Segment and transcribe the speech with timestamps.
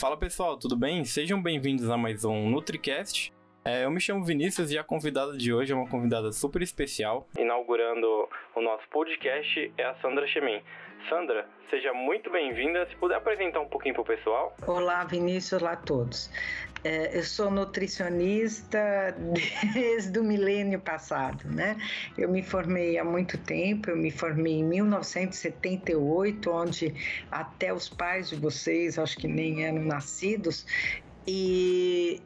[0.00, 1.04] Fala pessoal, tudo bem?
[1.04, 3.34] Sejam bem-vindos a mais um NutriCast.
[3.62, 7.28] É, eu me chamo Vinícius e a convidada de hoje é uma convidada super especial.
[7.38, 8.26] Inaugurando
[8.56, 10.62] o nosso podcast é a Sandra Chemin.
[11.06, 12.86] Sandra, seja muito bem-vinda.
[12.88, 14.56] Se puder apresentar um pouquinho para o pessoal.
[14.66, 16.30] Olá, Vinícius, olá a todos.
[16.82, 19.14] É, eu sou nutricionista
[19.74, 21.76] desde o milênio passado, né?
[22.16, 26.94] Eu me formei há muito tempo, eu me formei em 1978, onde
[27.30, 30.64] até os pais de vocês, acho que nem eram nascidos,
[31.26, 32.22] e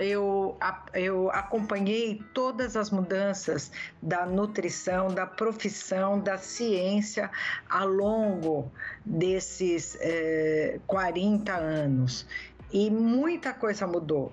[0.00, 0.56] eu,
[0.94, 7.30] eu acompanhei todas as mudanças da nutrição, da profissão, da ciência
[7.68, 8.70] ao longo
[9.04, 12.26] desses é, 40 anos.
[12.72, 14.32] E muita coisa mudou.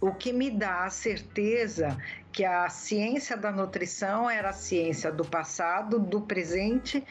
[0.00, 1.96] O que me dá a certeza
[2.32, 7.04] que a ciência da nutrição era a ciência do passado, do presente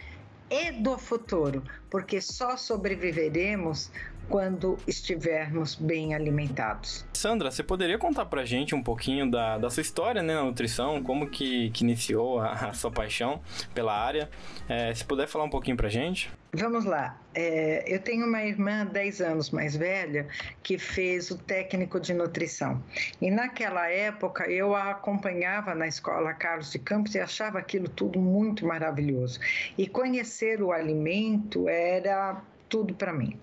[0.50, 3.91] e do futuro, porque só sobreviveremos
[4.30, 7.06] quando estivermos bem alimentados.
[7.14, 11.02] Sandra, você poderia contar pra gente um pouquinho da, da sua história né, na nutrição,
[11.02, 13.41] como que, que iniciou a, a sua paixão
[13.74, 14.30] pela área?
[14.68, 16.32] É, se puder falar um pouquinho pra gente.
[16.54, 17.20] Vamos lá.
[17.34, 20.27] É, eu tenho uma irmã 10 anos mais velha
[20.64, 22.84] que fez o técnico de nutrição.
[23.21, 28.20] E naquela época eu a acompanhava na escola Carlos de Campos e achava aquilo tudo
[28.20, 29.40] muito maravilhoso.
[29.77, 33.40] E conhecer o alimento era tudo para mim.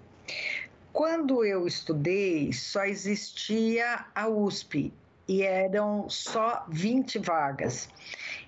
[0.97, 4.91] Quando eu estudei, só existia a USP
[5.28, 7.91] e eram só 20 vagas.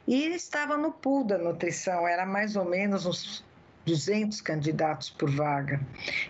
[0.07, 3.45] E estava no pool da nutrição, era mais ou menos uns
[3.85, 5.79] 200 candidatos por vaga.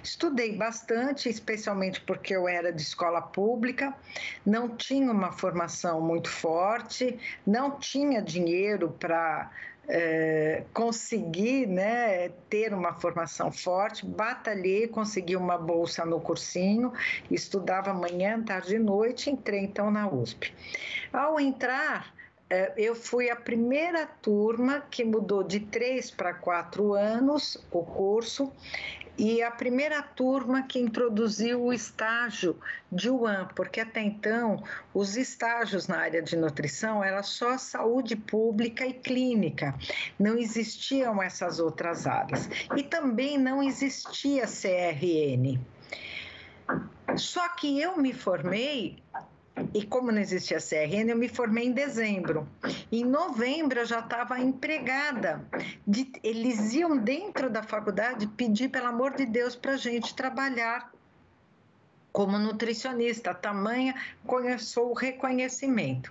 [0.02, 3.94] Estudei bastante, especialmente porque eu era de escola pública,
[4.44, 7.16] não tinha uma formação muito forte,
[7.46, 9.52] não tinha dinheiro para
[9.88, 16.92] é, consegui né, ter uma formação forte, batalhei, consegui uma bolsa no cursinho,
[17.30, 20.52] estudava manhã, tarde e noite, entrei então na USP.
[21.12, 22.12] Ao entrar,
[22.50, 28.52] é, eu fui a primeira turma que mudou de três para quatro anos o curso
[29.18, 32.56] e a primeira turma que introduziu o estágio
[32.90, 34.62] de UAM, porque até então
[34.94, 39.74] os estágios na área de nutrição era só saúde pública e clínica,
[40.18, 45.58] não existiam essas outras áreas e também não existia CRN.
[47.16, 49.02] Só que eu me formei
[49.74, 52.48] e como não existia CRN, eu me formei em dezembro.
[52.90, 55.44] Em novembro eu já estava empregada.
[55.86, 60.92] De, eles iam dentro da faculdade pedir, pelo amor de Deus, para a gente trabalhar
[62.12, 63.34] como nutricionista.
[63.34, 63.94] Tamanha
[64.26, 66.10] começou o reconhecimento.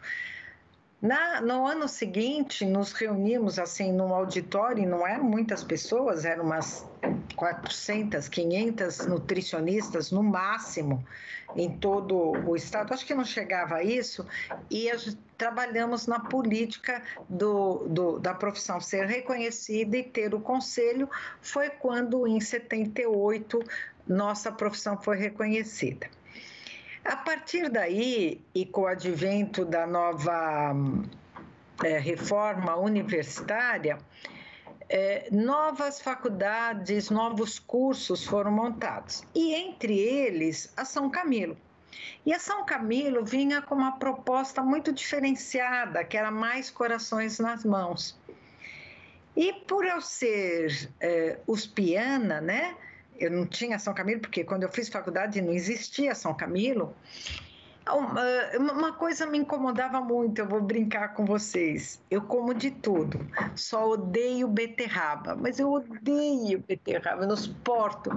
[1.00, 6.88] Na, no ano seguinte, nos reunimos assim num auditório, não eram muitas pessoas, eram umas
[7.36, 11.06] 400, 500 nutricionistas no máximo
[11.56, 12.94] em todo o estado.
[12.94, 14.26] Acho que não chegava a isso,
[14.72, 14.98] e a,
[15.38, 21.08] trabalhamos na política do, do, da profissão ser reconhecida e ter o conselho.
[21.40, 23.60] Foi quando, em 78,
[24.08, 26.10] nossa profissão foi reconhecida.
[27.08, 30.76] A partir daí, e com o advento da nova
[31.82, 33.98] é, reforma universitária,
[34.90, 41.56] é, novas faculdades, novos cursos foram montados, e entre eles a São Camilo.
[42.26, 47.64] E a São Camilo vinha com uma proposta muito diferenciada, que era mais corações nas
[47.64, 48.20] mãos.
[49.34, 52.76] E por eu ser é, uspiana, né,
[53.20, 56.96] eu não tinha São Camilo, porque quando eu fiz faculdade não existia São Camilo.
[58.60, 62.02] Uma coisa me incomodava muito, eu vou brincar com vocês.
[62.12, 63.20] Eu como de tudo,
[63.56, 68.10] só odeio beterraba, mas eu odeio beterraba, eu não suporto.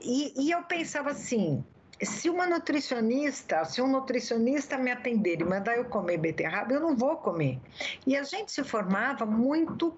[0.00, 1.62] E, e eu pensava assim:
[2.02, 6.96] se uma nutricionista, se um nutricionista me atender e mandar eu comer beterraba, eu não
[6.96, 7.60] vou comer.
[8.06, 9.94] E a gente se formava muito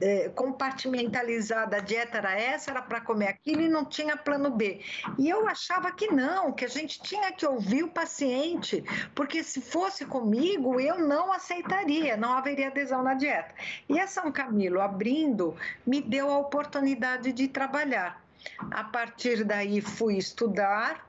[0.00, 4.80] é, compartimentalizada, a dieta era essa, era para comer aquilo e não tinha plano B.
[5.18, 8.84] E eu achava que não, que a gente tinha que ouvir o paciente,
[9.14, 13.54] porque se fosse comigo, eu não aceitaria, não haveria adesão na dieta.
[13.88, 15.56] E a São Camilo, abrindo,
[15.86, 18.22] me deu a oportunidade de trabalhar.
[18.70, 21.08] A partir daí, fui estudar,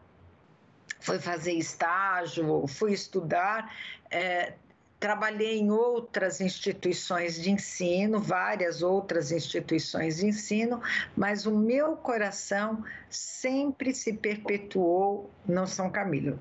[1.00, 3.72] fui fazer estágio, fui estudar.
[4.10, 4.54] É,
[5.00, 10.81] Trabalhei em outras instituições de ensino, várias outras instituições de ensino,
[11.16, 16.38] mas o meu coração sempre se perpetuou no São Camilo.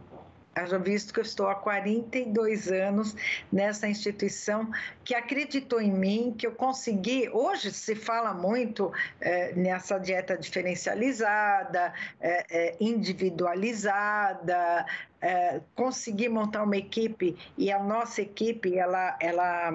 [0.56, 3.14] haja visto que eu estou há 42 anos
[3.52, 4.69] nessa instituição
[5.04, 7.28] que acreditou em mim, que eu consegui.
[7.28, 14.84] Hoje se fala muito é, nessa dieta diferencializada, é, é, individualizada,
[15.20, 19.17] é, consegui montar uma equipe e a nossa equipe, ela.
[19.20, 19.73] ela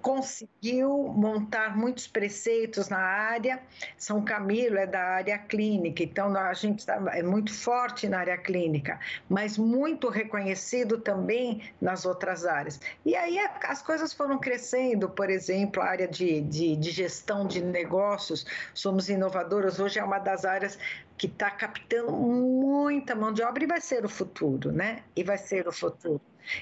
[0.00, 3.60] conseguiu montar muitos preceitos na área.
[3.96, 8.36] São Camilo é da área clínica, então a gente tá, é muito forte na área
[8.36, 8.98] clínica,
[9.28, 12.80] mas muito reconhecido também nas outras áreas.
[13.04, 17.62] E aí as coisas foram crescendo, por exemplo, a área de, de, de gestão de
[17.62, 20.78] negócios, somos inovadoras, hoje é uma das áreas
[21.16, 25.02] que está captando muita mão de obra e vai ser o futuro, né?
[25.14, 26.20] E vai ser o futuro.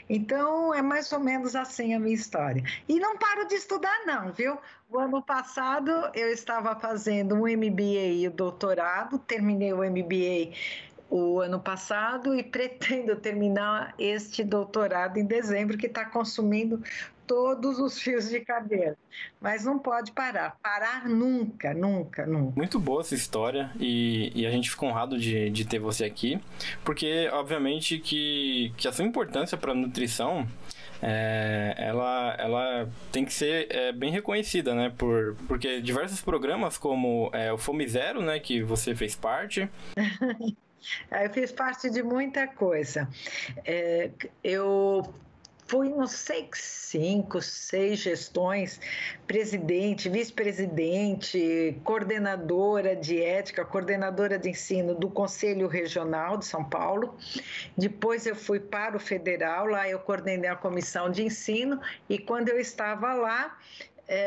[0.09, 2.63] Então, é mais ou menos assim a minha história.
[2.89, 4.59] E não paro de estudar, não, viu?
[4.91, 10.57] O ano passado eu estava fazendo um MBA e o doutorado, terminei o MBA
[11.11, 16.83] o ano passado e pretendo terminar este doutorado em dezembro, que está consumindo
[17.29, 18.97] todos os fios de cabelo.
[19.41, 20.57] Mas não pode parar.
[20.61, 22.55] Parar nunca, nunca, nunca.
[22.57, 26.41] Muito boa essa história e, e a gente fica honrado de, de ter você aqui,
[26.85, 30.49] porque obviamente que, que a sua importância para a nutrição
[31.01, 34.93] é, ela, ela tem que ser é, bem reconhecida, né?
[34.97, 38.41] Por, porque diversos programas, como é, o Fome Zero, né?
[38.41, 39.69] Que você fez parte.
[41.11, 43.09] eu fiz parte de muita coisa.
[43.65, 44.11] É,
[44.43, 45.15] eu
[45.69, 48.81] fui, não sei, cinco, seis gestões,
[49.27, 57.15] presidente, vice-presidente, coordenadora de ética, coordenadora de ensino do Conselho Regional de São Paulo.
[57.77, 61.79] Depois eu fui para o federal, lá eu coordenei a comissão de ensino
[62.09, 63.59] e quando eu estava lá,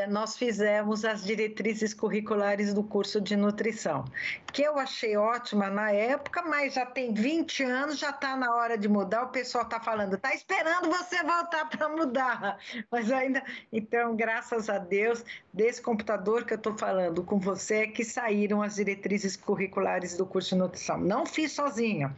[0.09, 4.05] nós fizemos as diretrizes curriculares do curso de nutrição,
[4.53, 8.77] que eu achei ótima na época, mas já tem 20 anos, já está na hora
[8.77, 9.23] de mudar.
[9.23, 12.59] O pessoal está falando, está esperando você voltar para mudar,
[12.91, 13.43] mas ainda.
[13.71, 15.23] Então, graças a Deus,
[15.53, 20.25] desse computador que eu estou falando com você, é que saíram as diretrizes curriculares do
[20.25, 20.97] curso de nutrição.
[20.97, 22.15] Não fiz sozinha.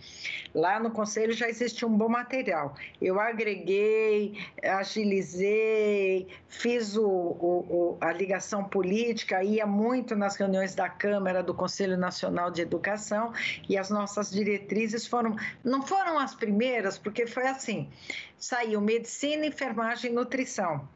[0.54, 2.76] Lá no conselho já existia um bom material.
[3.02, 10.90] Eu agreguei, agilizei, fiz o, o o, a ligação política ia muito nas reuniões da
[10.90, 13.34] Câmara do Conselho Nacional de Educação
[13.68, 17.90] e as nossas diretrizes foram não foram as primeiras porque foi assim
[18.38, 20.88] saiu medicina, enfermagem e nutrição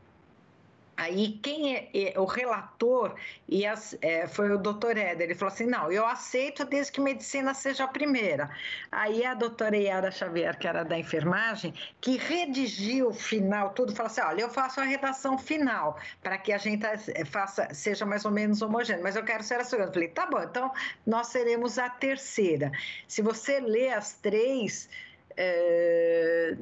[0.98, 3.16] Aí quem é, é, o relator
[3.48, 7.00] e as, é, foi o doutor Éder, ele falou assim, não, eu aceito desde que
[7.00, 8.50] medicina seja a primeira.
[8.92, 11.72] Aí a doutora Yara Xavier, que era da enfermagem,
[12.02, 16.52] que redigiu o final, tudo, falou assim, olha, eu faço a redação final, para que
[16.52, 19.90] a gente é, faça, seja mais ou menos homogêneo, mas eu quero ser a segunda.
[19.90, 20.74] Eu falei, tá bom, então
[21.06, 22.72] nós seremos a terceira.
[23.08, 24.90] Se você lê as três
[25.38, 26.58] é,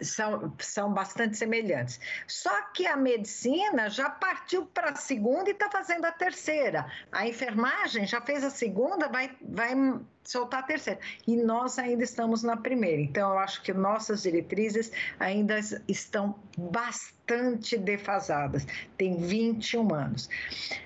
[0.00, 2.00] são, são bastante semelhantes.
[2.26, 6.86] Só que a medicina já partiu para a segunda e está fazendo a terceira.
[7.10, 9.74] A enfermagem já fez a segunda, vai, vai
[10.22, 11.00] soltar a terceira.
[11.26, 13.00] E nós ainda estamos na primeira.
[13.00, 15.58] Então, eu acho que nossas diretrizes ainda
[15.88, 18.66] estão bastante defasadas.
[18.96, 20.28] Tem 21 anos.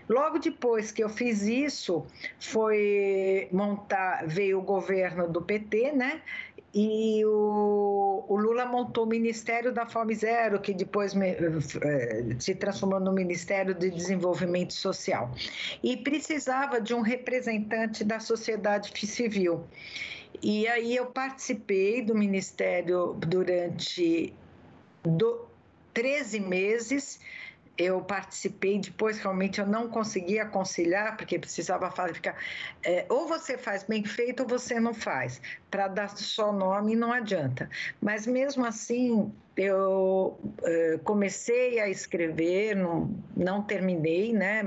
[0.08, 2.06] Logo depois que eu fiz isso,
[2.38, 6.22] foi montar, veio o governo do PT, né?
[6.74, 12.54] E o, o, Lula montou o Ministério da Fome Zero, que depois me, eh, se
[12.54, 15.30] transformou no Ministério de Desenvolvimento Social.
[15.82, 19.64] E precisava de um representante da sociedade civil.
[20.42, 24.32] E aí eu participei do Ministério durante
[25.05, 25.46] do,
[25.93, 27.20] 13 meses
[27.76, 32.36] eu participei, depois realmente eu não conseguia conciliar, porque precisava ficar.
[32.82, 35.41] É, ou você faz bem feito ou você não faz.
[35.70, 37.69] Para dar só nome não adianta.
[38.00, 44.62] Mas mesmo assim, eu é, comecei a escrever, não, não terminei, né?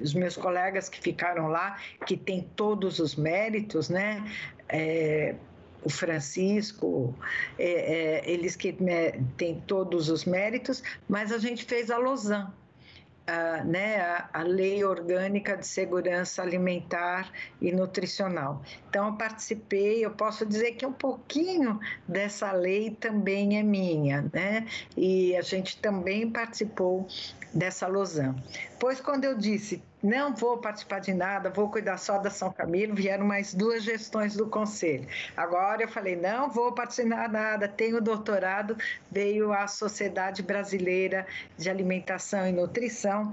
[0.00, 4.22] Os meus colegas que ficaram lá, que têm todos os méritos, né?
[4.68, 5.34] É,
[5.84, 7.14] o Francisco,
[7.58, 12.48] é, é, eles que né, têm todos os méritos, mas a gente fez a Lausanne,
[13.64, 18.62] né, a, a, Lei Orgânica de Segurança Alimentar e Nutricional.
[18.94, 24.68] Então, eu participei, eu posso dizer que um pouquinho dessa lei também é minha, né?
[24.96, 27.04] E a gente também participou
[27.52, 28.40] dessa Lausanne.
[28.78, 32.94] Pois, quando eu disse não vou participar de nada, vou cuidar só da São Camilo.
[32.94, 35.08] Vieram mais duas gestões do conselho.
[35.36, 38.76] Agora eu falei, não vou participar de nada, tenho doutorado,
[39.10, 41.26] veio a Sociedade Brasileira
[41.58, 43.32] de Alimentação e Nutrição,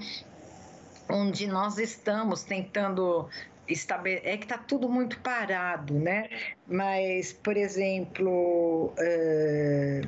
[1.07, 3.29] onde nós estamos tentando
[3.67, 6.29] é que está tudo muito parado, né?
[6.67, 10.07] Mas, por exemplo, uh,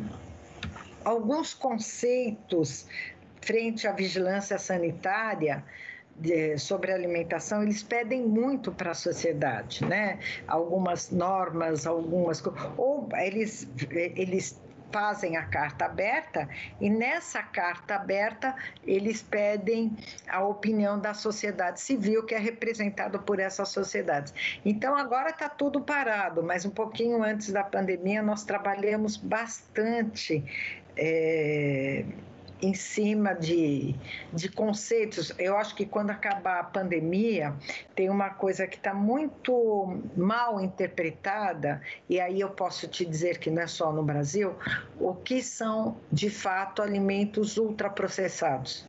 [1.05, 2.88] alguns conceitos
[3.41, 5.63] frente à vigilância sanitária
[6.15, 10.19] de, sobre alimentação, eles pedem muito para a sociedade, né?
[10.48, 12.43] Algumas normas, algumas
[12.77, 13.67] ou eles
[14.15, 14.60] eles
[14.93, 16.47] fazem a carta aberta
[16.79, 19.97] e nessa carta aberta eles pedem
[20.29, 24.31] a opinião da sociedade civil que é representada por essas sociedades.
[24.63, 30.43] Então agora está tudo parado, mas um pouquinho antes da pandemia nós trabalhamos bastante.
[30.95, 32.05] É
[32.63, 33.93] em cima de,
[34.32, 35.34] de conceitos.
[35.38, 37.53] Eu acho que quando acabar a pandemia,
[37.93, 43.51] tem uma coisa que está muito mal interpretada, e aí eu posso te dizer que
[43.51, 44.55] não é só no Brasil,
[44.98, 48.88] o que são de fato alimentos ultraprocessados.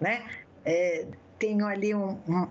[0.00, 0.24] Né?
[0.64, 1.06] É,
[1.38, 2.48] tenho ali um, um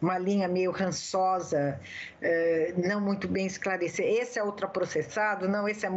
[0.00, 1.78] uma linha meio rançosa,
[2.22, 4.08] eh, não muito bem esclarecida.
[4.08, 5.48] Esse é ultraprocessado?
[5.48, 5.90] Não, esse, é,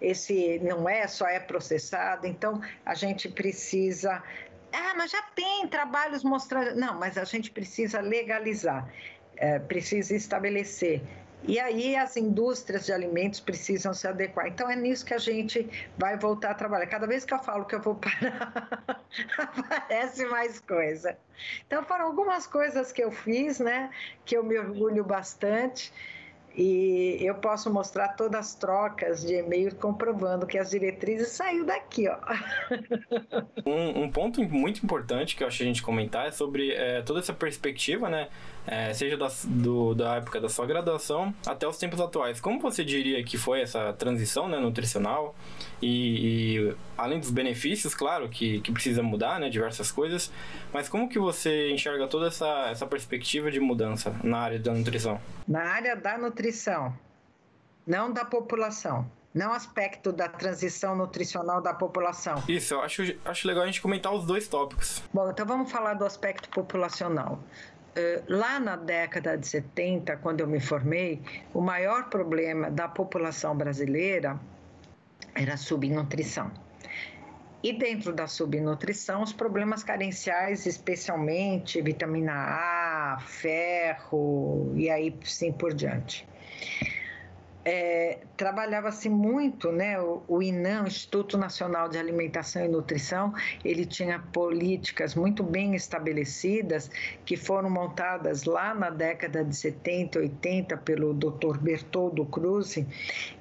[0.00, 2.26] esse não é, só é processado.
[2.26, 4.22] Então, a gente precisa.
[4.72, 6.74] Ah, mas já tem trabalhos mostrando.
[6.74, 8.88] Não, mas a gente precisa legalizar,
[9.36, 11.02] é, precisa estabelecer
[11.46, 14.48] e aí as indústrias de alimentos precisam se adequar.
[14.48, 16.86] Então é nisso que a gente vai voltar a trabalhar.
[16.86, 19.00] Cada vez que eu falo que eu vou parar,
[19.38, 21.16] aparece mais coisa.
[21.66, 23.90] Então foram algumas coisas que eu fiz, né?
[24.24, 25.92] Que eu me orgulho bastante.
[26.56, 32.08] E eu posso mostrar todas as trocas de e-mail comprovando que as diretrizes saiu daqui,
[32.08, 32.18] ó.
[33.66, 37.02] Um, um, ponto muito importante que eu acho que a gente comentar é sobre é,
[37.02, 38.28] toda essa perspectiva, né?
[38.66, 42.40] É, seja da, do, da época da sua graduação até os tempos atuais.
[42.40, 45.34] Como você diria que foi essa transição né, nutricional?
[45.82, 50.32] E, e além dos benefícios, claro, que, que precisa mudar, né, diversas coisas,
[50.72, 55.20] mas como que você enxerga toda essa, essa perspectiva de mudança na área da nutrição?
[55.46, 56.96] Na área da nutrição,
[57.86, 62.40] não da população não aspecto da transição nutricional da população.
[62.48, 65.02] Isso, eu acho, acho legal a gente comentar os dois tópicos.
[65.12, 67.40] Bom, então vamos falar do aspecto populacional.
[68.28, 71.22] Lá na década de 70, quando eu me formei,
[71.52, 74.38] o maior problema da população brasileira
[75.34, 76.50] era a subnutrição.
[77.62, 85.72] E dentro da subnutrição, os problemas carenciais, especialmente vitamina A, ferro e aí sim por
[85.72, 86.28] diante.
[87.64, 89.98] É, trabalhava-se muito, né?
[89.98, 93.32] O, o, INAM, Instituto Nacional de Alimentação e Nutrição,
[93.64, 96.90] ele tinha políticas muito bem estabelecidas
[97.24, 101.58] que foram montadas lá na década de 70, 80 pelo Dr.
[101.58, 102.76] Bertoldo Cruz,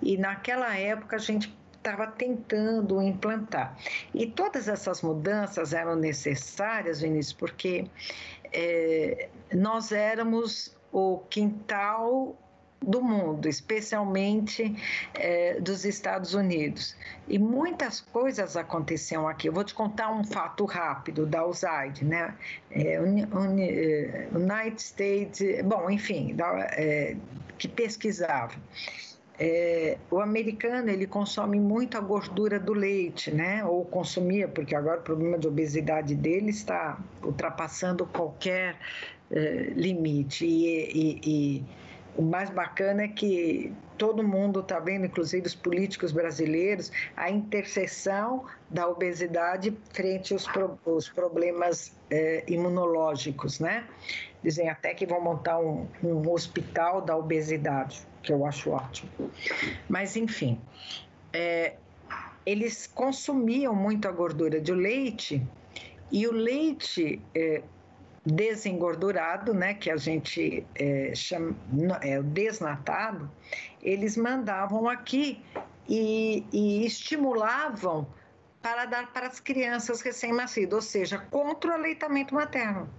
[0.02, 1.54] e naquela época a gente
[1.84, 3.78] estava tentando implantar.
[4.14, 7.86] E todas essas mudanças eram necessárias, Vinícius, porque
[8.54, 12.38] é, nós éramos o quintal
[12.86, 14.76] do mundo, especialmente
[15.14, 16.96] é, dos Estados Unidos.
[17.28, 19.48] E muitas coisas aconteciam aqui.
[19.48, 22.36] Eu vou te contar um fato rápido da USAID, né?
[22.72, 27.16] É, é, United States, bom, enfim, da, é,
[27.58, 28.54] que pesquisava.
[29.40, 33.66] É, o americano ele consome muito a gordura do leite, né?
[33.66, 38.78] Ou consumia, porque agora o problema de obesidade dele está ultrapassando qualquer
[39.32, 40.46] é, limite.
[40.46, 41.64] E, e, e,
[42.16, 48.46] o mais bacana é que todo mundo está vendo, inclusive os políticos brasileiros, a interseção
[48.70, 50.78] da obesidade frente aos, pro,
[51.14, 53.86] problemas é, imunológicos, né?
[54.44, 59.12] Dizem até que vão montar um, um hospital da obesidade que eu acho ótimo.
[59.88, 60.60] Mas, enfim,
[61.32, 61.76] é,
[62.46, 65.46] eles consumiam muito a gordura do leite
[66.12, 67.62] e o leite é,
[68.26, 71.56] desengordurado, né, que a gente é, chama
[72.02, 73.30] é, desnatado,
[73.82, 75.44] eles mandavam aqui
[75.88, 78.08] e, e estimulavam
[78.62, 82.90] para dar para as crianças recém-nascidas, ou seja, contra o aleitamento materno.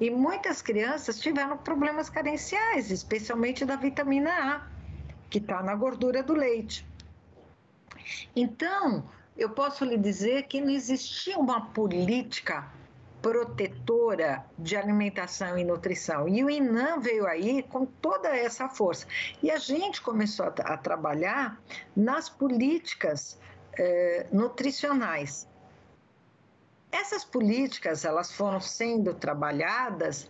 [0.00, 4.66] E muitas crianças tiveram problemas carenciais, especialmente da vitamina A,
[5.28, 6.84] que está na gordura do leite.
[8.34, 12.68] Então, eu posso lhe dizer que não existia uma política
[13.22, 16.28] protetora de alimentação e nutrição.
[16.28, 19.06] E o INAM veio aí com toda essa força.
[19.42, 21.60] E a gente começou a, a trabalhar
[21.94, 23.38] nas políticas
[23.78, 25.48] eh, nutricionais.
[26.90, 30.28] Essas políticas elas foram sendo trabalhadas,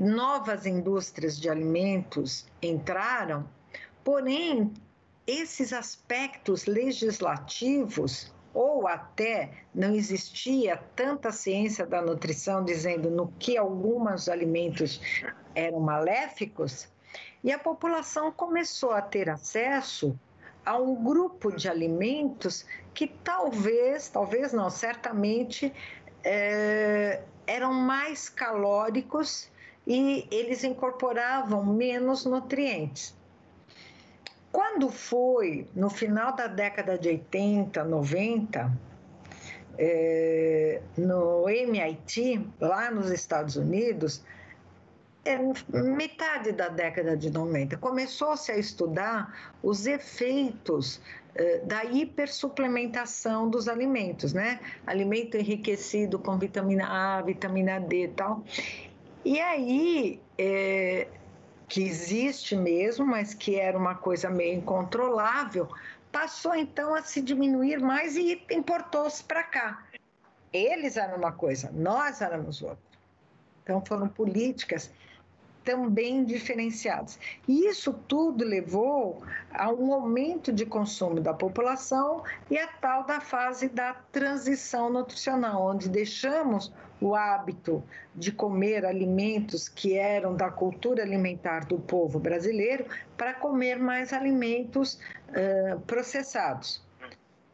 [0.00, 3.46] novas indústrias de alimentos entraram,
[4.02, 4.72] porém
[5.26, 14.28] esses aspectos legislativos ou até não existia tanta ciência da nutrição dizendo no que alguns
[14.28, 15.00] alimentos
[15.54, 16.88] eram maléficos,
[17.42, 20.18] e a população começou a ter acesso
[20.64, 25.72] a um grupo de alimentos que talvez, talvez não, certamente
[26.22, 29.50] é, eram mais calóricos
[29.86, 33.18] e eles incorporavam menos nutrientes.
[34.52, 38.70] Quando foi no final da década de 80, 90,
[39.78, 44.22] é, no MIT, lá nos Estados Unidos,
[45.24, 45.38] é,
[45.72, 51.00] metade da década de 90, começou-se a estudar os efeitos
[51.34, 54.58] é, da hipersuplementação dos alimentos, né?
[54.86, 58.42] Alimento enriquecido com vitamina A, vitamina D e tal.
[59.24, 61.06] E aí, é,
[61.70, 65.68] que existe mesmo, mas que era uma coisa meio incontrolável,
[66.10, 69.86] passou então a se diminuir mais e importou-se para cá.
[70.52, 72.90] Eles eram uma coisa, nós éramos outra.
[73.62, 74.90] Então foram políticas
[75.64, 77.20] também diferenciadas.
[77.46, 79.22] E isso tudo levou
[79.52, 85.62] a um aumento de consumo da população e a tal da fase da transição nutricional,
[85.62, 87.82] onde deixamos o hábito
[88.14, 92.84] de comer alimentos que eram da cultura alimentar do povo brasileiro
[93.16, 94.98] para comer mais alimentos
[95.30, 96.82] uh, processados.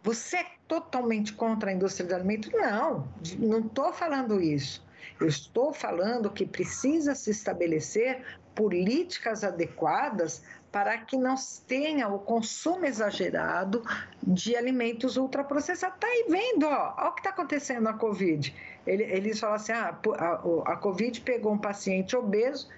[0.03, 2.50] Você é totalmente contra a indústria de alimentos?
[2.53, 4.85] Não, não estou falando isso.
[5.21, 8.23] Eu estou falando que precisa se estabelecer
[8.55, 10.43] políticas adequadas
[10.76, 13.83] para que não tenha o consumo exagerado
[14.23, 15.95] de alimentos ultraprocessados.
[15.95, 18.54] Está aí vendo, ó, olha o que está acontecendo na Covid.
[18.87, 22.68] Ele, eles falam assim, ah, a, a Covid pegou um paciente obeso,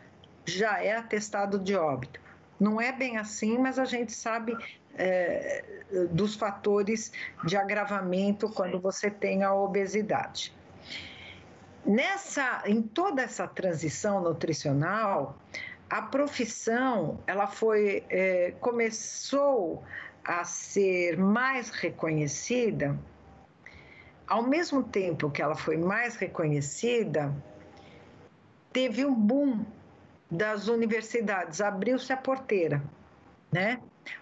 [0.47, 2.21] já é atestado de óbito.
[2.61, 4.57] Não é bem assim, mas a gente sabe
[4.97, 5.65] é,
[6.13, 7.11] dos fatores
[7.47, 10.55] de agravamento quando você tem a obesidade.
[11.85, 15.37] Nessa, em toda essa transição nutricional,
[15.91, 19.83] a profissão ela foi é, começou
[20.25, 22.99] a ser mais reconhecida.
[24.27, 27.35] Ao mesmo tempo que ela foi mais reconhecida,
[28.71, 29.65] teve um boom
[30.31, 32.83] das universidades, abriu-se a porteira,
[33.51, 33.81] né?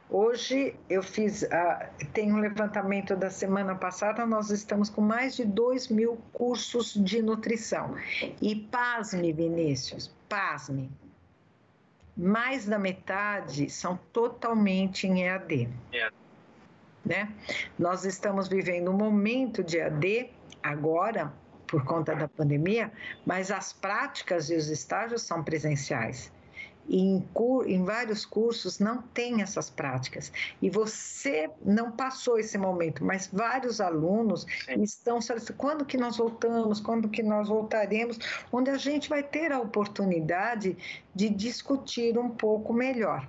[0.09, 5.45] Hoje eu fiz, uh, tem um levantamento da semana passada, nós estamos com mais de
[5.45, 7.97] 2 mil cursos de nutrição.
[8.41, 10.91] E pasme, Vinícius, pasme,
[12.17, 15.69] mais da metade são totalmente em EAD.
[15.93, 16.11] É.
[17.05, 17.33] Né?
[17.79, 20.31] Nós estamos vivendo um momento de EAD
[20.63, 21.33] agora,
[21.67, 22.93] por conta da pandemia,
[23.25, 26.33] mas as práticas e os estágios são presenciais
[26.89, 27.25] em,
[27.67, 30.33] em, vários cursos não tem essas práticas.
[30.61, 34.83] E você não passou esse momento, mas vários alunos Sim.
[34.83, 35.19] estão
[35.57, 38.19] quando que nós voltamos, quando que nós voltaremos,
[38.53, 40.77] onde a gente vai ter a oportunidade
[41.15, 43.29] de discutir um pouco melhor.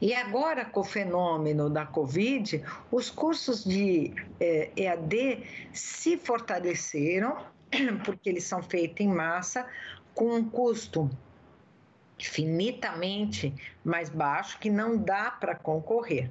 [0.00, 7.36] E agora, com o fenômeno da Covid, os cursos de eh, EAD se fortaleceram,
[8.04, 9.66] porque eles são feitos em massa,
[10.14, 11.10] com um custo
[12.18, 16.30] infinitamente mais baixo que não dá para concorrer.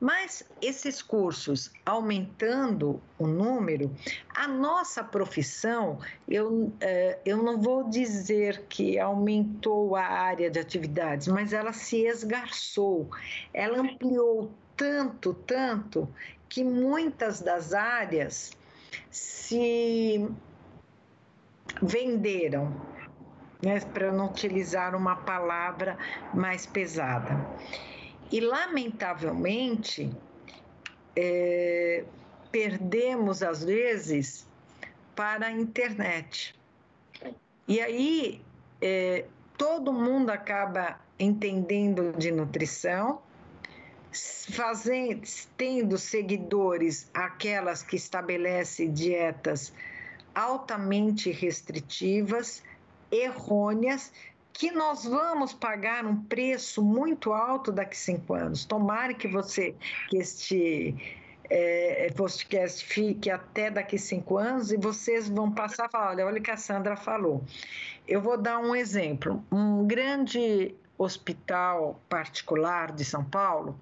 [0.00, 3.94] Mas esses cursos aumentando o número,
[4.34, 11.28] a nossa profissão, eu, eh, eu não vou dizer que aumentou a área de atividades,
[11.28, 13.10] mas ela se esgarçou,
[13.52, 16.08] ela ampliou tanto, tanto,
[16.48, 18.52] que muitas das áreas
[19.10, 20.26] se
[21.82, 22.74] venderam
[23.62, 25.98] né, para não utilizar uma palavra
[26.32, 27.46] mais pesada.
[28.30, 30.10] E, lamentavelmente,
[31.16, 32.04] é,
[32.50, 34.46] perdemos, às vezes,
[35.14, 36.54] para a internet.
[37.66, 38.40] E aí,
[38.80, 39.24] é,
[39.58, 43.20] todo mundo acaba entendendo de nutrição,
[44.52, 45.22] fazendo,
[45.56, 49.72] tendo seguidores aquelas que estabelecem dietas
[50.34, 52.62] altamente restritivas
[53.10, 54.12] errôneas
[54.52, 58.64] que nós vamos pagar um preço muito alto daqui a cinco anos.
[58.64, 59.74] Tomara que você,
[60.08, 60.94] que este
[61.48, 66.26] é, podcast fique até daqui a cinco anos e vocês vão passar a falar, olha,
[66.26, 67.42] olha o que a Sandra falou.
[68.06, 69.42] Eu vou dar um exemplo.
[69.50, 73.80] Um grande hospital particular de São Paulo,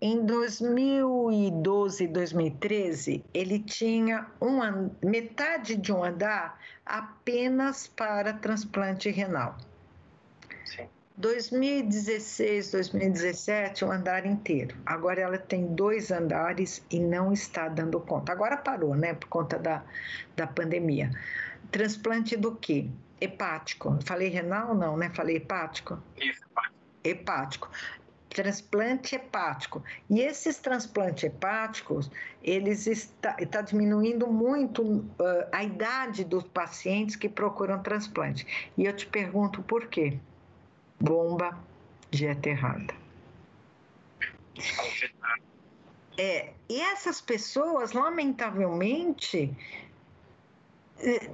[0.00, 9.56] em 2012 e 2013, ele tinha um, metade de um andar apenas para transplante renal.
[10.64, 10.88] Sim.
[11.16, 14.76] 2016, 2017, o um andar inteiro.
[14.84, 18.32] Agora ela tem dois andares e não está dando conta.
[18.32, 19.82] Agora parou, né, por conta da,
[20.36, 21.10] da pandemia.
[21.70, 22.88] Transplante do quê?
[23.20, 23.98] Hepático.
[24.04, 24.74] Falei renal?
[24.74, 25.10] Não, né?
[25.14, 25.98] Falei hepático?
[26.20, 26.42] Isso,
[27.02, 27.70] hepático
[28.34, 29.82] transplante hepático.
[30.10, 32.10] E esses transplantes hepáticos,
[32.42, 35.06] eles está, está diminuindo muito uh,
[35.52, 38.46] a idade dos pacientes que procuram transplante.
[38.76, 40.18] E eu te pergunto por quê?
[41.00, 41.56] Bomba
[42.10, 42.94] dieta errada.
[46.18, 49.56] É, e essas pessoas, lamentavelmente,
[50.98, 51.30] eh,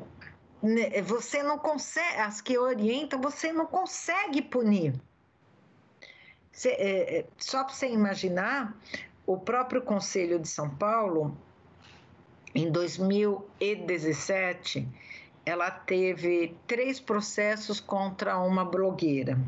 [0.63, 4.95] né, você não consegue, as que orientam, você não consegue punir.
[6.53, 8.77] Cê, é, é só para você imaginar,
[9.27, 11.37] o próprio Conselho de São Paulo,
[12.55, 14.87] em 2017,
[15.47, 19.39] ela teve três processos contra uma blogueira.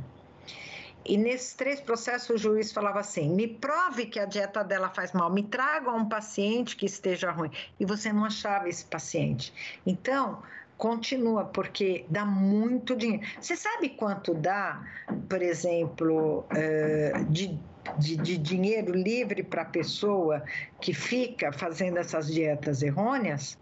[1.05, 5.13] E nesses três processos o juiz falava assim: me prove que a dieta dela faz
[5.13, 7.51] mal, me traga um paciente que esteja ruim.
[7.79, 9.53] E você não achava esse paciente.
[9.85, 10.41] Então,
[10.83, 13.25] continua, porque dá muito dinheiro.
[13.41, 14.85] Você sabe quanto dá,
[15.29, 17.57] por exemplo, eh, de,
[17.99, 20.43] de, de dinheiro livre para a pessoa
[20.81, 23.57] que fica fazendo essas dietas errôneas?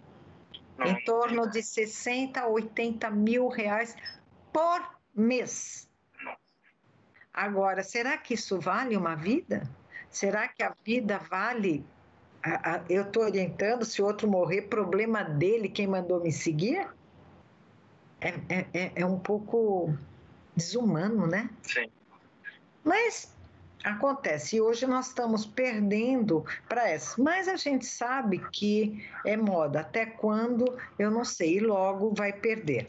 [0.82, 3.94] Em torno de 60 a 80 mil reais
[4.50, 4.80] por
[5.14, 5.86] mês.
[7.34, 9.68] Agora, será que isso vale uma vida?
[10.08, 11.84] Será que a vida vale?
[12.88, 16.88] eu estou orientando, se o outro morrer, problema dele, quem mandou me seguir?
[18.20, 19.94] É, é, é, é um pouco
[20.54, 21.48] desumano, né?
[21.62, 21.86] Sim.
[22.84, 23.34] Mas
[23.84, 24.56] acontece.
[24.56, 27.20] E hoje nós estamos perdendo para essa.
[27.22, 29.80] Mas a gente sabe que é moda.
[29.80, 31.56] Até quando, eu não sei.
[31.56, 32.86] E logo vai perder.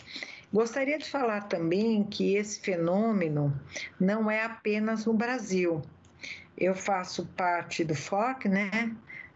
[0.53, 3.57] Gostaria de falar também que esse fenômeno
[3.99, 5.81] não é apenas no Brasil.
[6.57, 8.93] Eu faço parte do FOC, né?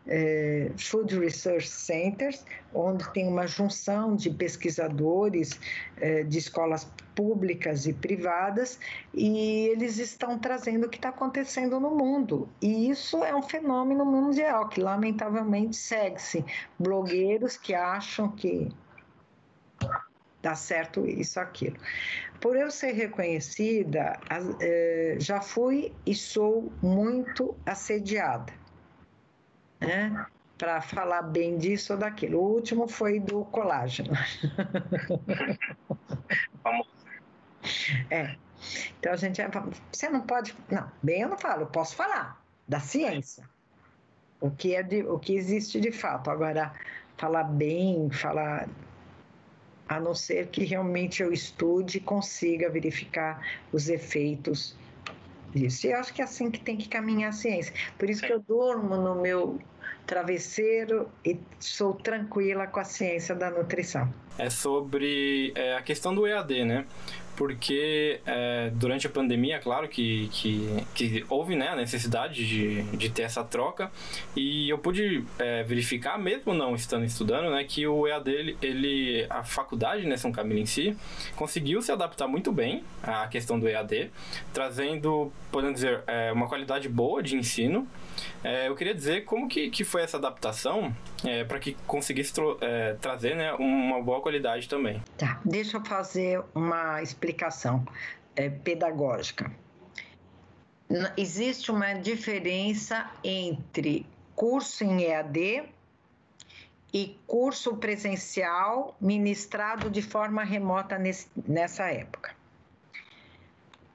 [0.07, 5.59] É, Food Research Centers, onde tem uma junção de pesquisadores
[5.97, 8.79] é, de escolas públicas e privadas,
[9.13, 12.49] e eles estão trazendo o que está acontecendo no mundo.
[12.61, 16.43] E isso é um fenômeno mundial que, lamentavelmente, segue-se.
[16.77, 18.69] Blogueiros que acham que
[20.41, 21.77] dá certo isso, aquilo.
[22.41, 24.19] Por eu ser reconhecida,
[24.59, 28.53] é, já fui e sou muito assediada
[29.85, 30.25] né?
[30.57, 32.39] Para falar bem disso ou daquilo.
[32.39, 34.13] O último foi do colágeno.
[36.63, 36.87] Vamos.
[38.09, 38.35] É.
[38.99, 39.41] Então a gente.
[39.91, 40.55] Você não pode.
[40.71, 43.47] Não, bem eu não falo, eu posso falar da ciência.
[44.39, 46.29] O que, é de, o que existe de fato.
[46.29, 46.73] Agora,
[47.17, 48.67] falar bem, falar
[49.87, 54.75] a não ser que realmente eu estude e consiga verificar os efeitos
[55.53, 55.87] disso.
[55.87, 57.73] E eu acho que é assim que tem que caminhar a ciência.
[57.97, 59.59] Por isso que eu durmo no meu
[60.05, 64.11] travesseiro e sou tranquila com a ciência da nutrição.
[64.37, 66.85] É sobre é, a questão do EAD, né?
[67.35, 73.09] Porque é, durante a pandemia, claro que, que, que, houve né, a necessidade de, de
[73.09, 73.91] ter essa troca
[74.35, 79.27] e eu pude é, verificar, mesmo não estando estudando, né, que o EAD, ele, ele
[79.29, 80.95] a faculdade, né, São Camilo em si,
[81.35, 84.11] conseguiu se adaptar muito bem à questão do EAD,
[84.53, 87.87] trazendo, podemos dizer, é, uma qualidade boa de ensino.
[88.43, 92.93] É, eu queria dizer como que, que foi essa adaptação é, para que conseguisse é,
[92.93, 95.01] trazer né, uma boa qualidade também.
[95.17, 97.85] Tá, deixa eu fazer uma explicação
[98.35, 99.51] é, pedagógica.
[101.17, 105.63] Existe uma diferença entre curso em EAD
[106.93, 112.35] e curso presencial ministrado de forma remota nesse, nessa época.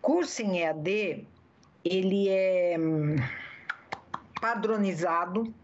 [0.02, 1.24] Curso em EAD,
[1.84, 3.16] ele é hum,
[4.40, 5.54] padronizado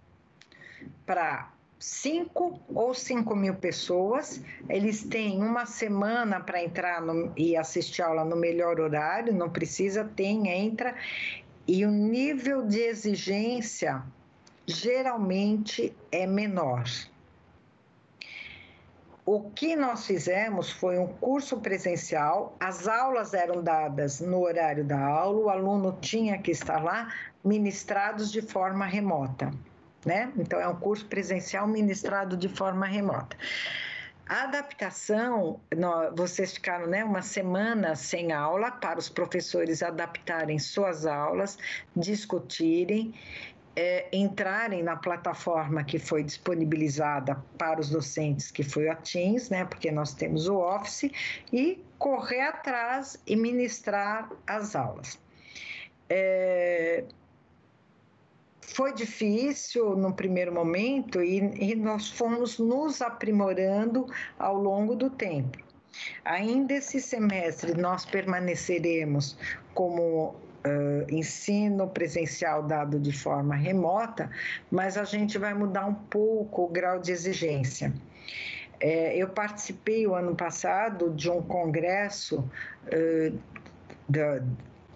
[1.05, 4.41] para 5 ou 5 mil pessoas.
[4.69, 10.05] Eles têm uma semana para entrar no, e assistir aula no melhor horário, não precisa,
[10.05, 10.95] tem, entra.
[11.67, 14.03] E o nível de exigência
[14.67, 16.85] geralmente é menor.
[19.25, 25.01] O que nós fizemos foi um curso presencial, as aulas eram dadas no horário da
[25.05, 27.13] aula, o aluno tinha que estar lá,
[27.43, 29.53] ministrados de forma remota
[30.07, 30.33] né?
[30.39, 33.37] Então, é um curso presencial ministrado de forma remota.
[34.29, 35.61] A adaptação,
[36.17, 41.59] vocês ficaram né, uma semana sem aula para os professores adaptarem suas aulas,
[41.95, 43.15] discutirem
[43.77, 49.67] é, entrarem na plataforma que foi disponibilizada para os docentes, que foi a Teams, né,
[49.67, 51.11] porque nós temos o Office,
[51.53, 55.21] e correr atrás e ministrar as aulas.
[56.09, 57.05] É,
[58.67, 61.39] foi difícil no primeiro momento e,
[61.71, 64.07] e, nós fomos nos aprimorando
[64.39, 65.59] ao longo do tempo.
[66.25, 69.39] Ainda esse semestre nós permaneceremos
[69.73, 70.35] como
[70.67, 74.31] uh, ensino presencial dado de forma remota,
[74.71, 77.93] mas a gente vai mudar um pouco o grau de exigência.
[78.79, 83.39] É, eu participei o ano passado de um congresso uh,
[84.07, 84.43] da,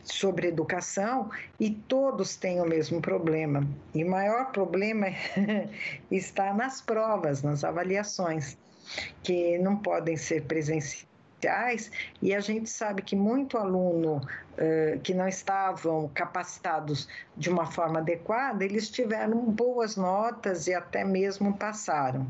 [0.05, 3.67] sobre educação e todos têm o mesmo problema.
[3.95, 5.07] E o maior problema
[6.11, 8.57] está nas provas, nas avaliações,
[9.23, 11.11] que não podem ser presenciais
[12.21, 14.21] e a gente sabe que muito aluno
[15.03, 21.57] que não estavam capacitados de uma forma adequada, eles tiveram boas notas e até mesmo
[21.57, 22.27] passaram.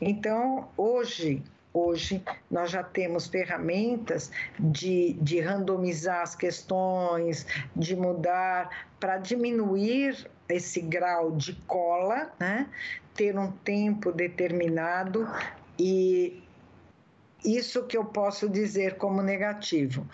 [0.00, 1.42] Então, hoje,
[1.74, 10.80] Hoje nós já temos ferramentas de, de randomizar as questões, de mudar para diminuir esse
[10.82, 12.68] grau de cola, né?
[13.14, 15.26] ter um tempo determinado
[15.78, 16.42] e
[17.44, 20.06] isso que eu posso dizer como negativo.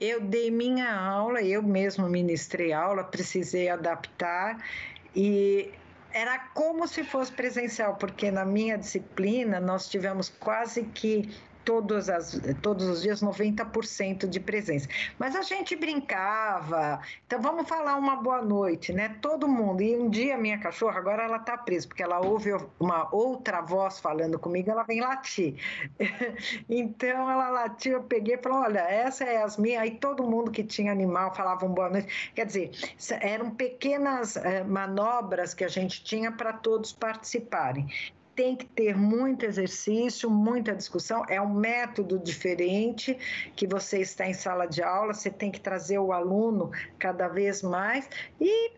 [0.00, 4.58] Eu dei minha aula, eu mesmo ministrei aula, precisei adaptar
[5.14, 5.70] e
[6.12, 11.30] era como se fosse presencial, porque na minha disciplina nós tivemos quase que
[11.64, 14.88] todos, as, todos os dias 90% de presença.
[15.18, 19.16] Mas a gente brincava, então vamos falar uma boa noite, né?
[19.20, 19.82] Todo mundo.
[19.82, 23.98] E um dia minha cachorra, agora ela tá presa, porque ela ouve uma outra voz
[23.98, 25.54] falando comigo, ela vem latir.
[26.68, 29.82] então ela latiu, eu peguei e falei: olha, essa é as minhas.
[29.82, 32.32] Aí todo mundo que tinha animal falava um boa noite.
[32.34, 32.70] Quer dizer,
[33.20, 37.86] eram pequenas eh, manobras que a gente tinha para todos participarem
[38.34, 41.24] tem que ter muito exercício, muita discussão.
[41.28, 43.16] É um método diferente
[43.54, 47.62] que você está em sala de aula, você tem que trazer o aluno cada vez
[47.62, 48.08] mais
[48.40, 48.72] e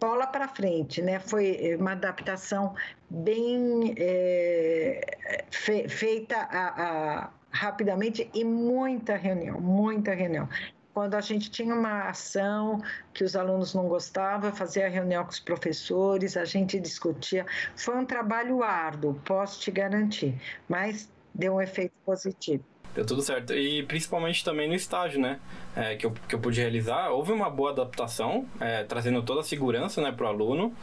[0.00, 1.20] bola para frente, né?
[1.20, 2.74] Foi uma adaptação
[3.08, 10.48] bem é, fe, feita a, a, rapidamente e muita reunião, muita reunião.
[10.94, 12.82] Quando a gente tinha uma ação
[13.14, 17.46] que os alunos não gostavam, fazia reunião com os professores, a gente discutia.
[17.76, 22.71] Foi um trabalho árduo, posso te garantir, mas deu um efeito positivo.
[22.94, 23.54] Deu tudo certo.
[23.54, 25.38] E principalmente também no estágio, né?
[25.74, 27.10] É, que, eu, que eu pude realizar.
[27.10, 30.74] Houve uma boa adaptação, é, trazendo toda a segurança né, para o aluno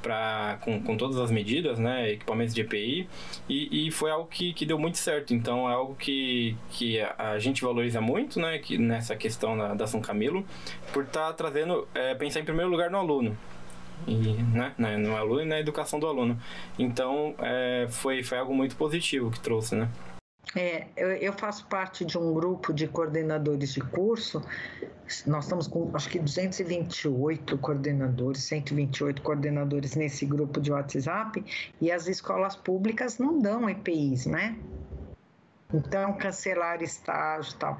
[0.00, 3.08] pra, com, com todas as medidas, né, equipamentos de EPI,
[3.48, 5.34] e, e foi algo que, que deu muito certo.
[5.34, 9.86] Então, é algo que, que a gente valoriza muito, né, que, nessa questão da, da
[9.86, 10.44] São Camilo,
[10.92, 13.36] por estar tá trazendo, é, pensar em primeiro lugar no aluno.
[14.06, 16.40] E, né, né, no aluno e na educação do aluno.
[16.78, 19.88] Então, é, foi, foi algo muito positivo que trouxe, né.
[20.56, 24.42] É, eu, eu, faço parte de um grupo de coordenadores de curso.
[25.26, 31.44] Nós estamos com acho que 228 coordenadores, 128 coordenadores nesse grupo de WhatsApp,
[31.80, 34.56] e as escolas públicas não dão EPIs, né?
[35.72, 37.78] Então, cancelar estágio e tal.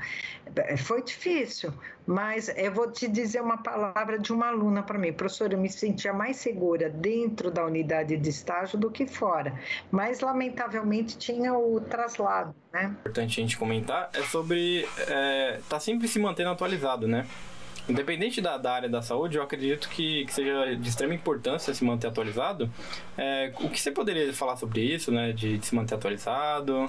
[0.57, 1.72] É, foi difícil,
[2.07, 5.12] mas eu vou te dizer uma palavra de uma aluna para mim.
[5.12, 9.59] Professora, eu me sentia mais segura dentro da unidade de estágio do que fora.
[9.90, 12.94] Mas, lamentavelmente, tinha o traslado, né?
[13.00, 17.26] Importante a gente comentar é sobre é, tá sempre se mantendo atualizado, né?
[17.88, 21.85] Independente da, da, área da saúde, eu acredito que, que, seja de extrema importância se
[21.85, 22.70] manter atualizado.
[23.18, 25.33] É, o que você poderia falar sobre isso, né?
[25.33, 26.88] De, de se manter atualizado?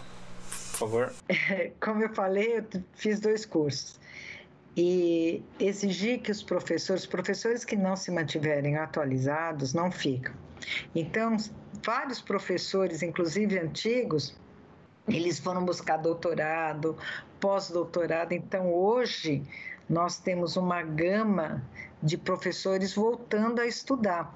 [0.88, 1.14] Favor.
[1.80, 4.00] Como eu falei, eu fiz dois cursos.
[4.76, 10.34] E exigir que os professores, professores que não se mantiverem atualizados, não ficam.
[10.96, 11.36] Então,
[11.84, 14.36] vários professores, inclusive antigos,
[15.08, 16.98] eles foram buscar doutorado,
[17.40, 18.32] pós-doutorado.
[18.34, 19.44] Então, hoje,
[19.90, 21.62] nós temos uma gama
[22.02, 24.34] de professores voltando a estudar,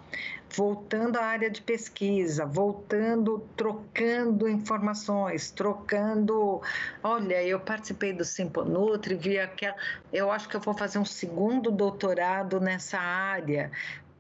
[0.56, 6.62] voltando à área de pesquisa, voltando, trocando informações, trocando.
[7.04, 9.76] Olha, eu participei do Simponutri, vi aquela.
[10.14, 13.72] Eu acho que eu vou fazer um segundo doutorado nessa área,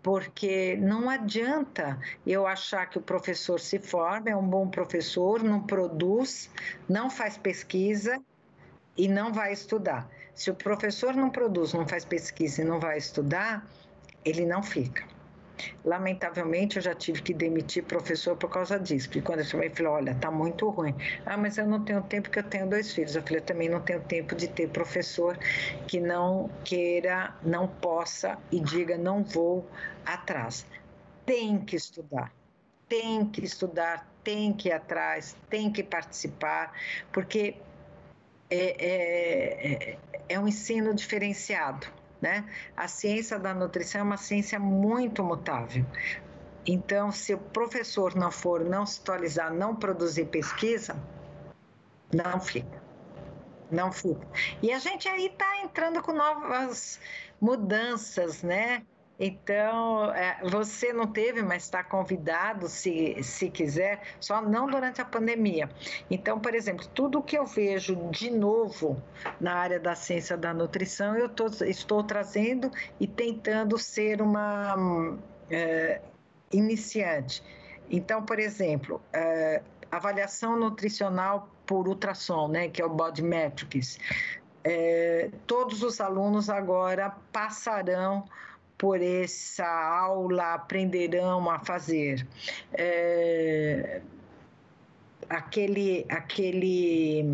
[0.01, 5.61] porque não adianta eu achar que o professor se forma, é um bom professor, não
[5.61, 6.49] produz,
[6.89, 8.19] não faz pesquisa
[8.97, 10.09] e não vai estudar.
[10.35, 13.65] Se o professor não produz, não faz pesquisa e não vai estudar,
[14.23, 15.03] ele não fica.
[15.85, 19.07] Lamentavelmente, eu já tive que demitir professor por causa disso.
[19.07, 20.93] Porque quando eu chamei, falei: olha, tá muito ruim.
[21.25, 23.15] Ah, mas eu não tenho tempo porque eu tenho dois filhos.
[23.15, 25.37] Eu falei: eu também não tenho tempo de ter professor
[25.87, 29.65] que não queira, não possa e diga: não vou
[30.05, 30.65] atrás.
[31.25, 32.33] tem que estudar,
[32.89, 36.73] tem que estudar, tem que ir atrás, tem que participar,
[37.13, 37.55] porque
[38.55, 39.97] é, é, é,
[40.29, 41.87] é um ensino diferenciado.
[42.21, 42.45] Né?
[42.75, 45.85] A ciência da nutrição é uma ciência muito mutável.
[46.65, 50.95] Então, se o professor não for, não se atualizar, não produzir pesquisa,
[52.11, 52.83] não fica.
[53.69, 54.25] Não fica.
[54.61, 56.99] E a gente aí está entrando com novas
[57.39, 58.83] mudanças, né?
[59.19, 65.05] Então, é, você não teve, mas está convidado, se, se quiser, só não durante a
[65.05, 65.69] pandemia.
[66.11, 69.01] Então, por exemplo, tudo que eu vejo de novo
[69.39, 75.17] na área da ciência da nutrição, eu tô, estou trazendo e tentando ser uma
[75.49, 76.01] é,
[76.51, 77.41] iniciante.
[77.89, 83.97] Então, por exemplo, é, avaliação nutricional por ultrassom, né, que é o Body Metrics.
[84.63, 88.25] É, todos os alunos agora passarão
[88.85, 92.23] por essa aula, aprenderão a fazer.
[92.71, 93.99] É,
[95.27, 97.25] aquele, aquele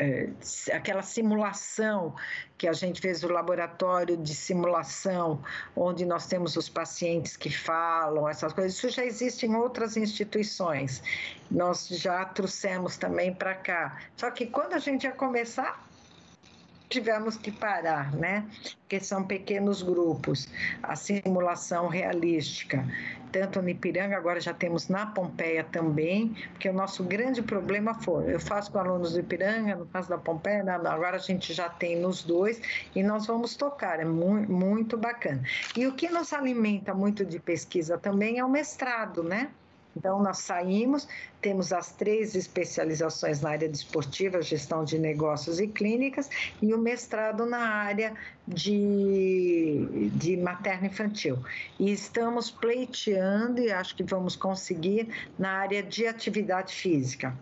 [0.00, 0.30] é,
[0.72, 2.12] aquela simulação
[2.58, 5.40] que a gente fez no laboratório de simulação,
[5.76, 11.00] onde nós temos os pacientes que falam, essas coisas, isso já existe em outras instituições.
[11.48, 13.96] Nós já trouxemos também para cá.
[14.16, 15.80] Só que quando a gente ia começar,
[16.94, 18.46] tivemos que parar, né?
[18.80, 20.48] Porque são pequenos grupos,
[20.80, 22.86] a simulação realística.
[23.32, 28.32] Tanto no Ipiranga, agora já temos na Pompeia também, porque o nosso grande problema foi:
[28.32, 31.68] eu faço com alunos do Ipiranga, no caso da Pompeia, não, agora a gente já
[31.68, 32.60] tem nos dois
[32.94, 35.42] e nós vamos tocar, é muito, muito bacana.
[35.76, 39.50] E o que nos alimenta muito de pesquisa também é o mestrado, né?
[39.96, 41.06] Então, nós saímos,
[41.40, 46.28] temos as três especializações na área desportiva, gestão de negócios e clínicas,
[46.60, 48.14] e o mestrado na área
[48.46, 51.38] de, de materno-infantil.
[51.78, 57.36] E estamos pleiteando, e acho que vamos conseguir, na área de atividade física.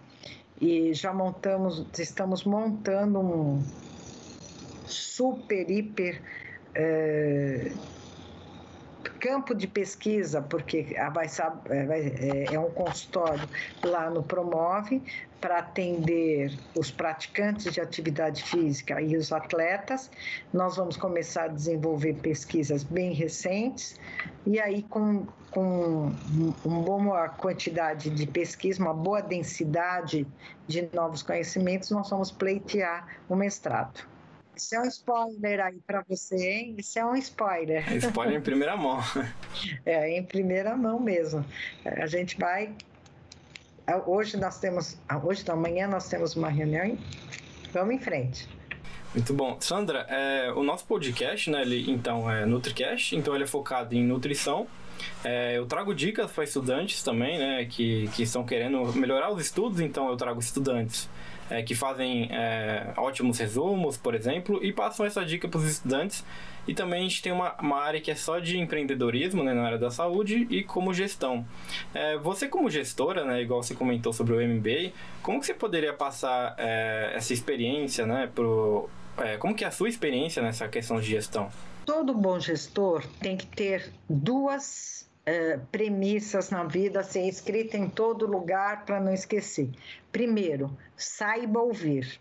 [0.60, 3.62] E já montamos, estamos montando um
[4.86, 6.22] super, hiper.
[6.74, 7.72] Eh,
[9.22, 11.26] campo de pesquisa, porque a vai,
[11.70, 13.48] é, é, é um consultório
[13.84, 15.00] lá no Promove
[15.40, 20.10] para atender os praticantes de atividade física e os atletas.
[20.52, 23.98] Nós vamos começar a desenvolver pesquisas bem recentes
[24.44, 26.12] e aí com, com
[26.64, 30.26] uma boa quantidade de pesquisa, uma boa densidade
[30.66, 34.11] de novos conhecimentos, nós vamos pleitear o mestrado.
[34.56, 36.74] Isso é um spoiler aí para você, hein?
[36.78, 37.90] Isso é um spoiler.
[37.90, 38.98] É spoiler em primeira mão.
[39.84, 41.44] É, em primeira mão mesmo.
[41.84, 42.74] A gente vai.
[44.06, 44.98] Hoje nós temos.
[45.22, 46.96] Hoje, da manhã, nós temos uma reunião.
[47.72, 48.48] Vamos em frente.
[49.14, 49.60] Muito bom.
[49.60, 54.02] Sandra, é, o nosso podcast, né, ele, então, é NutriCast, então ele é focado em
[54.02, 54.66] nutrição.
[55.24, 59.80] É, eu trago dicas para estudantes também, né, que, que estão querendo melhorar os estudos,
[59.80, 61.08] então eu trago estudantes
[61.52, 66.24] é, que fazem é, ótimos resumos, por exemplo, e passam essa dica para os estudantes.
[66.66, 69.64] E também a gente tem uma, uma área que é só de empreendedorismo, né, na
[69.64, 71.44] área da saúde e como gestão.
[71.92, 75.92] É, você como gestora, né, igual você comentou sobre o MBA, como que você poderia
[75.92, 78.88] passar é, essa experiência, né, pro,
[79.18, 81.50] é, como que é a sua experiência nessa questão de gestão?
[81.84, 88.26] Todo bom gestor tem que ter duas é, premissas na vida ser escrita em todo
[88.26, 89.70] lugar para não esquecer.
[90.10, 92.20] Primeiro, saiba ouvir.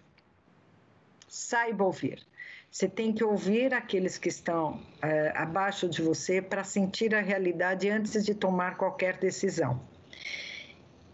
[1.28, 2.26] Saiba ouvir.
[2.72, 7.90] Você tem que ouvir aqueles que estão é, abaixo de você para sentir a realidade
[7.90, 9.82] antes de tomar qualquer decisão.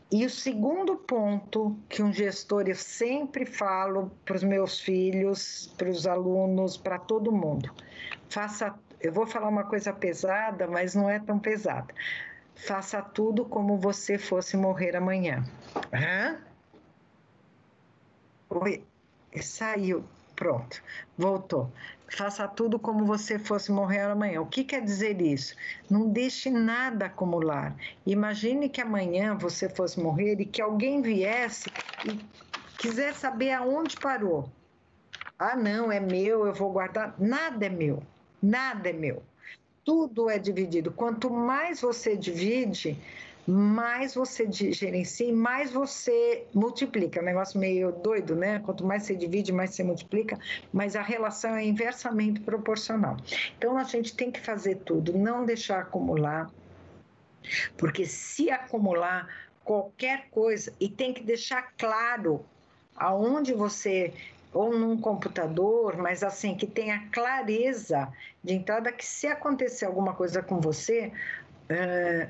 [0.09, 5.89] E o segundo ponto que um gestor eu sempre falo para os meus filhos, para
[5.89, 7.69] os alunos, para todo mundo:
[8.29, 11.93] faça eu vou falar uma coisa pesada, mas não é tão pesada.
[12.55, 15.43] Faça tudo como você fosse morrer amanhã.
[15.93, 16.37] Hã?
[18.49, 18.83] Oi,
[19.39, 20.03] saiu.
[20.35, 20.83] Pronto,
[21.17, 21.71] voltou.
[22.07, 24.41] Faça tudo como você fosse morrer amanhã.
[24.41, 25.55] O que quer dizer isso?
[25.89, 27.75] Não deixe nada acumular.
[28.05, 31.69] Imagine que amanhã você fosse morrer e que alguém viesse
[32.05, 32.19] e
[32.77, 34.49] quiser saber aonde parou.
[35.39, 37.15] Ah, não, é meu, eu vou guardar.
[37.17, 38.03] Nada é meu.
[38.41, 39.23] Nada é meu.
[39.83, 40.91] Tudo é dividido.
[40.91, 42.97] Quanto mais você divide,
[43.47, 47.21] mais você gerencia e mais você multiplica.
[47.21, 48.59] É negócio meio doido, né?
[48.59, 50.37] Quanto mais você divide, mais você multiplica,
[50.73, 53.15] mas a relação é inversamente proporcional.
[53.57, 56.51] Então a gente tem que fazer tudo, não deixar acumular,
[57.77, 59.29] porque se acumular
[59.63, 62.45] qualquer coisa, e tem que deixar claro
[62.95, 64.13] aonde você
[64.53, 68.11] ou num computador, mas assim, que tenha clareza
[68.43, 71.11] de entrada que se acontecer alguma coisa com você,
[71.71, 72.27] uh,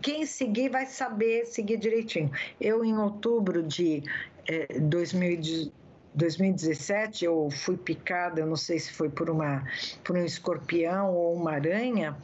[0.00, 2.30] quem seguir vai saber seguir direitinho.
[2.60, 4.02] Eu, em outubro de
[4.48, 9.66] eh, 2017, eu fui picada, eu não sei se foi por, uma,
[10.02, 12.16] por um escorpião ou uma aranha,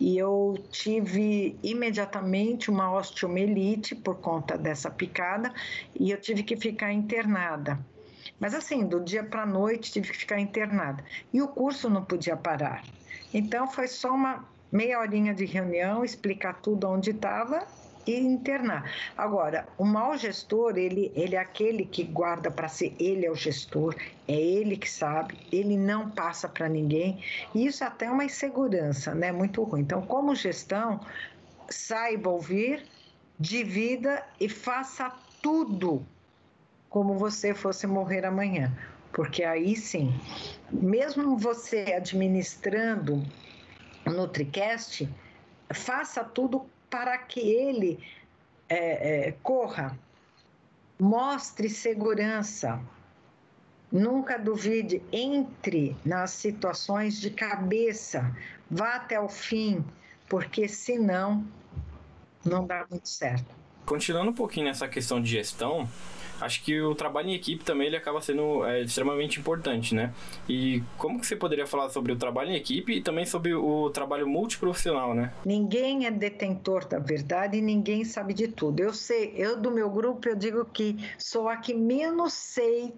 [0.00, 5.52] e eu tive imediatamente uma osteomelite por conta dessa picada,
[5.98, 7.78] e eu tive que ficar internada.
[8.42, 11.04] Mas assim, do dia para a noite tive que ficar internada.
[11.32, 12.84] E o curso não podia parar.
[13.32, 17.64] Então foi só uma meia horinha de reunião, explicar tudo onde estava
[18.04, 18.90] e internar.
[19.16, 23.34] Agora, o mau gestor, ele, ele é aquele que guarda para si, ele é o
[23.36, 23.94] gestor,
[24.26, 27.22] é ele que sabe, ele não passa para ninguém,
[27.54, 29.30] e isso até é uma insegurança, né?
[29.30, 29.82] Muito ruim.
[29.82, 30.98] Então, como gestão,
[31.70, 32.84] saiba ouvir,
[33.38, 36.04] divida e faça tudo
[36.92, 38.70] como você fosse morrer amanhã.
[39.12, 40.14] Porque aí sim,
[40.70, 43.24] mesmo você administrando
[44.04, 45.08] NutriCast,
[45.72, 47.98] faça tudo para que ele
[48.68, 49.98] é, é, corra.
[51.00, 52.78] Mostre segurança.
[53.90, 58.34] Nunca duvide, entre nas situações de cabeça,
[58.70, 59.84] vá até o fim,
[60.28, 61.44] porque senão
[62.44, 63.54] não dá muito certo.
[63.84, 65.86] Continuando um pouquinho nessa questão de gestão,
[66.42, 70.12] acho que o trabalho em equipe também ele acaba sendo é, extremamente importante, né?
[70.48, 73.90] E como que você poderia falar sobre o trabalho em equipe e também sobre o
[73.90, 75.32] trabalho multiprofissional, né?
[75.44, 78.80] Ninguém é detentor da verdade e ninguém sabe de tudo.
[78.80, 82.92] Eu sei, eu do meu grupo eu digo que sou a que menos sei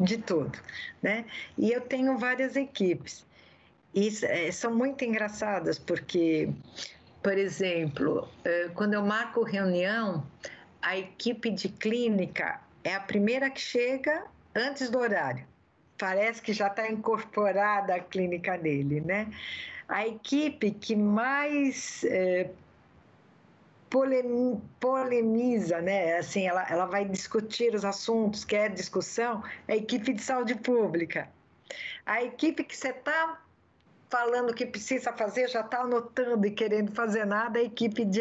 [0.00, 0.58] de tudo,
[1.02, 1.24] né?
[1.56, 3.26] E eu tenho várias equipes.
[3.94, 6.50] E é, são muito engraçadas porque,
[7.22, 10.22] por exemplo, é, quando eu marco reunião,
[10.86, 14.24] a equipe de clínica é a primeira que chega
[14.54, 15.44] antes do horário.
[15.98, 19.26] Parece que já está incorporada a clínica dele, né?
[19.88, 22.50] A equipe que mais é,
[24.78, 26.18] polemiza, né?
[26.18, 31.28] Assim, ela, ela vai discutir os assuntos, quer discussão, é a equipe de saúde pública.
[32.04, 33.40] A equipe que você está
[34.08, 38.20] falando que precisa fazer, já está anotando e querendo fazer nada, a equipe de,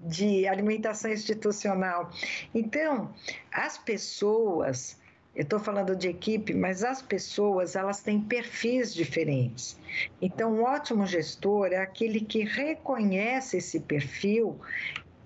[0.00, 2.10] de alimentação institucional.
[2.54, 3.14] Então,
[3.50, 4.98] as pessoas,
[5.34, 9.78] eu estou falando de equipe, mas as pessoas elas têm perfis diferentes.
[10.20, 14.60] Então, um ótimo gestor é aquele que reconhece esse perfil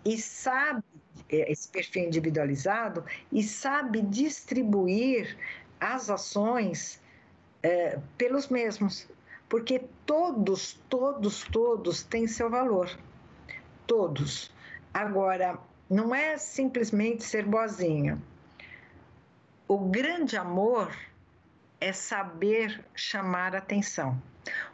[0.05, 0.83] e sabe
[1.29, 5.37] é, esse perfil individualizado e sabe distribuir
[5.81, 7.01] as ações
[7.63, 9.09] é, pelos mesmos,
[9.51, 12.89] porque todos, todos, todos têm seu valor,
[13.85, 14.51] todos.
[14.95, 15.59] Agora,
[15.91, 18.17] não é simplesmente ser boazinha.
[19.67, 20.97] O grande amor
[21.81, 24.23] é saber chamar atenção.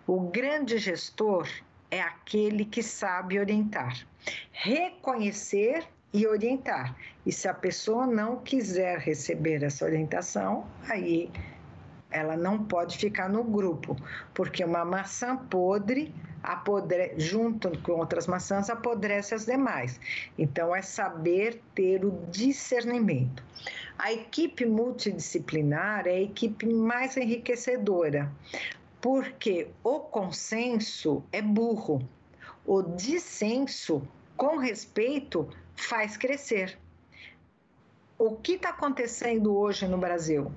[0.07, 1.49] O grande gestor
[1.91, 4.07] é aquele que sabe orientar,
[4.53, 6.95] reconhecer e orientar.
[7.25, 11.31] E se a pessoa não quiser receber essa orientação, aí
[12.11, 13.97] ela não pode ficar no grupo,
[14.33, 16.15] porque uma maçã podre
[16.47, 20.01] apodre, junto com outras maçãs, apodrece as demais.
[20.39, 23.43] Então, é saber ter o discernimento.
[23.99, 28.31] A equipe multidisciplinar é a equipe mais enriquecedora,
[29.01, 32.07] porque o consenso é burro,
[32.65, 36.79] o dissenso, com respeito, faz crescer.
[38.19, 40.51] O que está acontecendo hoje no Brasil?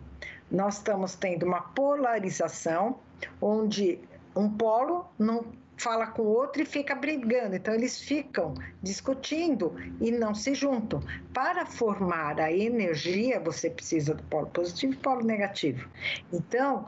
[0.51, 2.99] Nós estamos tendo uma polarização
[3.41, 3.99] onde
[4.35, 5.45] um polo não
[5.77, 7.55] fala com o outro e fica brigando.
[7.55, 11.01] Então, eles ficam discutindo e não se juntam.
[11.33, 15.87] Para formar a energia, você precisa do polo positivo e polo negativo.
[16.33, 16.85] Então,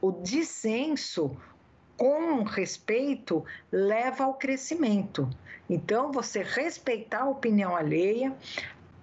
[0.00, 1.36] o dissenso
[1.96, 5.28] com respeito leva ao crescimento.
[5.70, 8.34] Então, você respeitar a opinião alheia,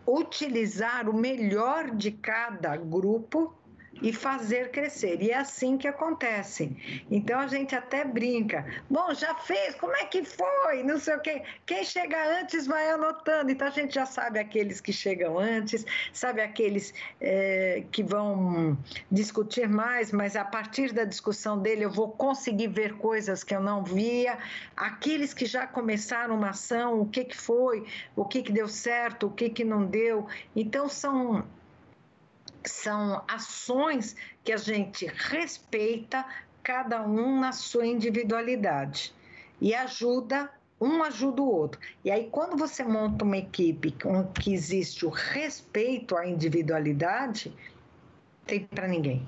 [0.05, 3.53] utilizar o melhor de cada grupo
[4.01, 5.21] e fazer crescer.
[5.21, 6.75] E é assim que acontece.
[7.09, 8.65] Então a gente até brinca.
[8.89, 10.83] Bom, já fez, como é que foi?
[10.83, 11.43] Não sei o quê.
[11.65, 13.51] Quem chega antes vai anotando.
[13.51, 18.77] Então a gente já sabe aqueles que chegam antes, sabe aqueles é, que vão
[19.11, 23.61] discutir mais, mas a partir da discussão dele eu vou conseguir ver coisas que eu
[23.61, 24.37] não via.
[24.75, 27.85] Aqueles que já começaram uma ação, o que, que foi,
[28.15, 30.27] o que, que deu certo, o que, que não deu.
[30.55, 31.45] Então são
[32.65, 36.25] são ações que a gente respeita
[36.63, 39.13] cada um na sua individualidade
[39.61, 40.49] e ajuda
[40.81, 41.79] um ajuda o outro.
[42.05, 43.93] E aí quando você monta uma equipe
[44.41, 47.53] que existe o respeito à individualidade,
[48.45, 49.27] tem para ninguém.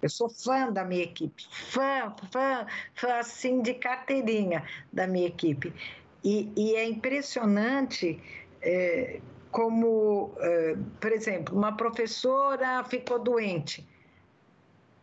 [0.00, 4.62] Eu sou fã da minha equipe, fã, fã, fã assim de carteirinha
[4.92, 5.72] da minha equipe.
[6.22, 8.20] E, e é impressionante
[8.62, 9.20] é,
[9.54, 13.86] como, é, por exemplo, uma professora ficou doente.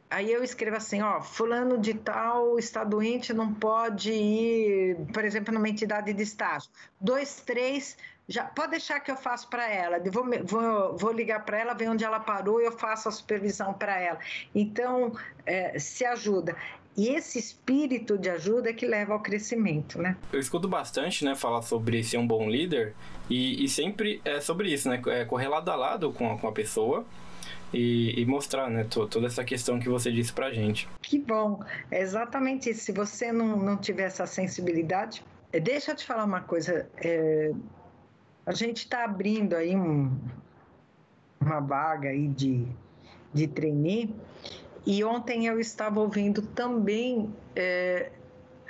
[0.09, 5.53] Aí eu escrevo assim, ó, fulano de tal está doente, não pode ir, por exemplo,
[5.53, 6.69] numa entidade de estágio.
[6.99, 7.97] Dois, três,
[8.27, 9.97] já pode deixar que eu faço para ela.
[10.11, 13.73] Vou, vou, vou ligar para ela, ver onde ela parou e eu faço a supervisão
[13.73, 14.19] para ela.
[14.53, 15.13] Então,
[15.45, 16.57] é, se ajuda.
[16.97, 20.17] E esse espírito de ajuda é que leva ao crescimento, né?
[20.31, 22.93] Eu escuto bastante, né, falar sobre ser um bom líder
[23.29, 25.01] e, e sempre é sobre isso, né?
[25.07, 27.05] É correr lado a lado com a, com a pessoa
[27.73, 30.89] e, e, mostrar, né, toda essa questão que você disse pra gente.
[31.01, 32.81] Que bom, é exatamente isso.
[32.81, 35.23] Se você não, não tiver essa sensibilidade,
[35.53, 36.89] é, deixa eu te falar uma coisa.
[36.97, 37.51] É,
[38.45, 40.13] a gente está abrindo aí um,
[41.39, 42.65] uma vaga aí de,
[43.33, 44.13] de trainee
[44.85, 48.11] e ontem eu estava ouvindo também é,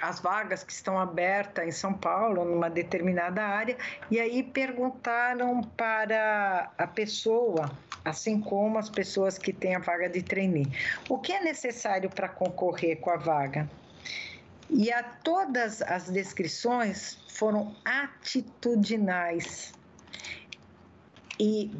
[0.01, 3.77] as vagas que estão abertas em São Paulo, numa determinada área,
[4.09, 7.71] e aí perguntaram para a pessoa,
[8.03, 10.67] assim como as pessoas que têm a vaga de trainee,
[11.07, 13.69] o que é necessário para concorrer com a vaga?
[14.69, 19.73] E a todas as descrições foram atitudinais.
[21.37, 21.71] E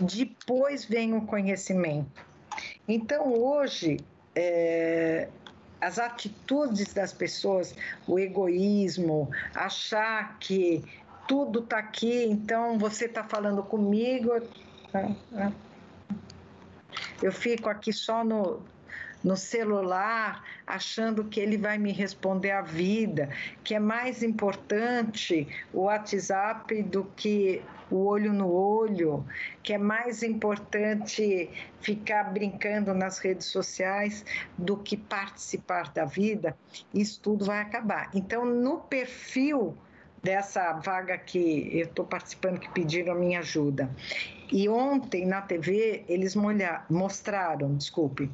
[0.00, 2.24] depois vem o conhecimento.
[2.88, 3.98] Então, hoje,
[4.34, 5.28] é,
[5.80, 7.74] as atitudes das pessoas,
[8.06, 10.84] o egoísmo, achar que
[11.26, 14.30] tudo está aqui, então você está falando comigo.
[17.22, 18.62] Eu fico aqui só no,
[19.22, 23.28] no celular, achando que ele vai me responder a vida,
[23.64, 29.24] que é mais importante o WhatsApp do que o olho no olho,
[29.62, 34.24] que é mais importante ficar brincando nas redes sociais
[34.56, 36.56] do que participar da vida,
[36.92, 38.10] isso tudo vai acabar.
[38.14, 39.76] Então, no perfil
[40.22, 43.88] dessa vaga que eu estou participando, que pediram a minha ajuda.
[44.50, 46.34] E ontem na TV eles
[46.90, 48.30] mostraram, desculpe,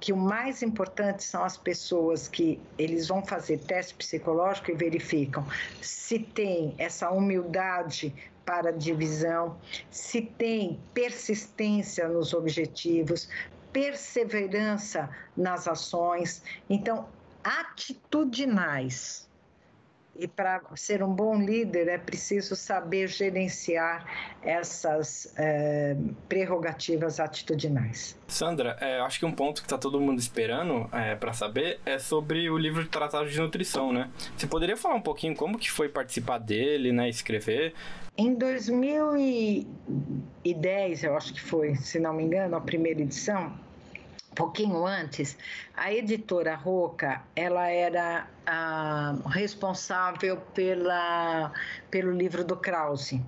[0.00, 5.46] que o mais importante são as pessoas que eles vão fazer teste psicológico e verificam
[5.80, 9.56] se tem essa humildade para divisão,
[9.90, 13.28] se tem persistência nos objetivos,
[13.72, 16.42] perseverança nas ações.
[16.68, 17.06] Então,
[17.44, 19.29] atitudinais
[20.16, 24.06] e para ser um bom líder é preciso saber gerenciar
[24.42, 25.96] essas é,
[26.28, 28.16] prerrogativas atitudinais.
[28.28, 31.98] Sandra, é, acho que um ponto que está todo mundo esperando é, para saber é
[31.98, 34.10] sobre o livro de tratado de nutrição, né?
[34.36, 37.72] Você poderia falar um pouquinho como que foi participar dele, né, escrever?
[38.16, 43.58] Em 2010, eu acho que foi, se não me engano, a primeira edição,
[44.34, 45.36] pouquinho antes,
[45.74, 51.52] a editora Roca, ela era a responsável pela,
[51.90, 53.22] pelo livro do Krause.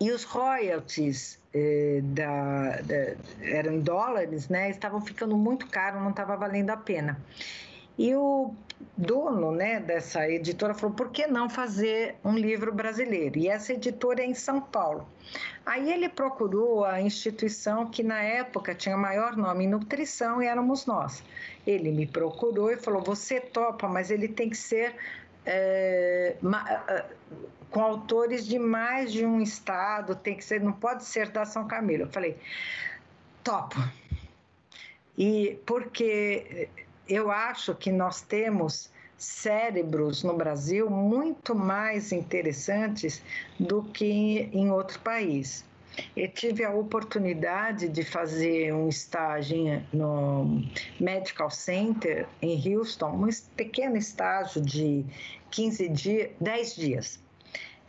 [0.00, 4.70] E os royalties eh, da, da, eram em dólares, né?
[4.70, 7.20] Estavam ficando muito caro, não estava valendo a pena.
[7.98, 8.54] E o
[8.96, 13.38] dono né, dessa editora falou: por que não fazer um livro brasileiro?
[13.38, 15.08] E essa editora é em São Paulo.
[15.66, 20.86] Aí ele procurou a instituição que na época tinha maior nome em nutrição e éramos
[20.86, 21.24] nós.
[21.66, 24.94] Ele me procurou e falou: você topa, mas ele tem que ser
[25.44, 26.36] é,
[27.70, 31.66] com autores de mais de um estado, tem que ser, não pode ser da São
[31.66, 32.04] Camilo.
[32.04, 32.36] Eu falei:
[33.42, 33.76] topo.
[35.16, 36.68] E porque
[37.08, 43.22] eu acho que nós temos cérebros no Brasil muito mais interessantes
[43.58, 45.64] do que em outro país.
[46.16, 50.62] Eu tive a oportunidade de fazer um estágio no
[51.00, 55.04] Medical Center em Houston, um pequeno estágio de
[55.50, 57.20] 15 dias, 10 dias.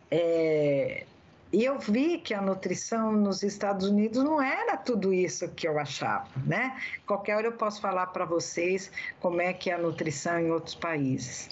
[0.09, 1.05] É,
[1.51, 5.79] e eu vi que a nutrição nos Estados Unidos não era tudo isso que eu
[5.79, 6.79] achava, né?
[7.07, 10.75] Qualquer hora eu posso falar para vocês como é que é a nutrição em outros
[10.75, 11.49] países.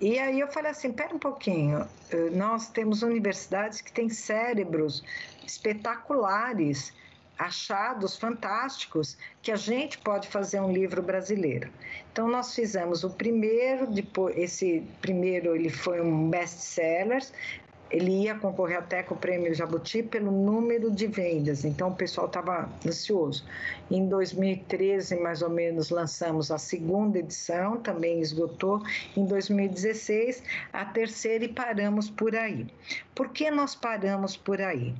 [0.00, 5.02] E aí eu falei assim, pera um pouquinho, eh, nós temos universidades que têm cérebros
[5.46, 6.92] espetaculares,
[7.38, 11.70] achados fantásticos, que a gente pode fazer um livro brasileiro.
[12.12, 17.22] Então nós fizemos o primeiro, depois esse primeiro ele foi um best-seller,
[17.90, 22.26] ele ia concorrer até com o prêmio Jabuti pelo número de vendas, então o pessoal
[22.26, 23.44] estava ansioso.
[23.90, 28.82] Em 2013, mais ou menos, lançamos a segunda edição, também esgotou.
[29.16, 32.66] Em 2016, a terceira e paramos por aí.
[33.14, 34.94] Por que nós paramos por aí?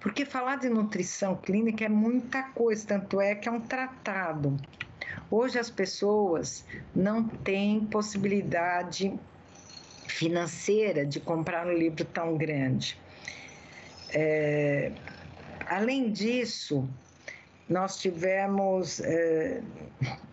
[0.00, 4.56] Porque falar de nutrição clínica é muita coisa, tanto é que é um tratado.
[5.30, 9.12] Hoje as pessoas não têm possibilidade
[10.10, 12.98] financeira de comprar um livro tão grande.
[14.12, 14.92] É,
[15.66, 16.88] além disso,
[17.68, 19.62] nós tivemos é,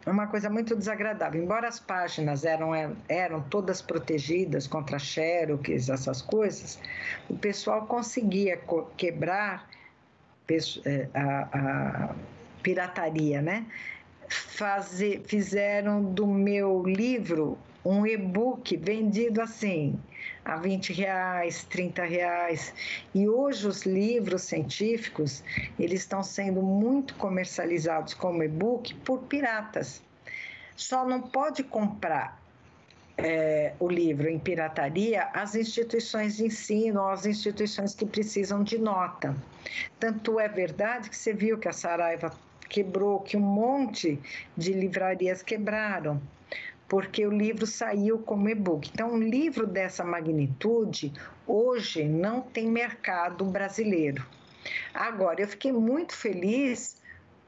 [0.07, 1.41] uma coisa muito desagradável.
[1.41, 2.71] Embora as páginas eram,
[3.07, 6.79] eram todas protegidas contra xerox, essas coisas,
[7.29, 8.59] o pessoal conseguia
[8.97, 9.69] quebrar
[10.49, 12.15] é, a, a
[12.63, 13.65] pirataria, né?
[14.29, 17.57] Fazer, fizeram do meu livro
[17.87, 19.97] um e-book vendido assim,
[20.43, 22.73] a 20 reais, 30 reais.
[23.15, 25.41] E hoje os livros científicos,
[25.79, 30.03] eles estão sendo muito comercializados como e-book por piratas.
[30.75, 32.37] Só não pode comprar
[33.17, 39.33] é, o livro em pirataria as instituições de ensino, as instituições que precisam de nota.
[39.97, 42.33] Tanto é verdade que você viu que a Saraiva
[42.67, 44.19] quebrou, que um monte
[44.57, 46.21] de livrarias quebraram
[46.87, 48.89] porque o livro saiu como e-book.
[48.93, 51.11] Então, um livro dessa magnitude
[51.45, 54.25] hoje não tem mercado brasileiro.
[54.93, 57.01] Agora, eu fiquei muito feliz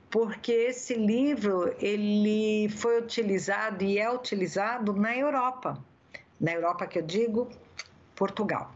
[0.09, 5.77] porque esse livro ele foi utilizado e é utilizado na Europa.
[6.39, 7.49] Na Europa que eu digo,
[8.15, 8.71] Portugal,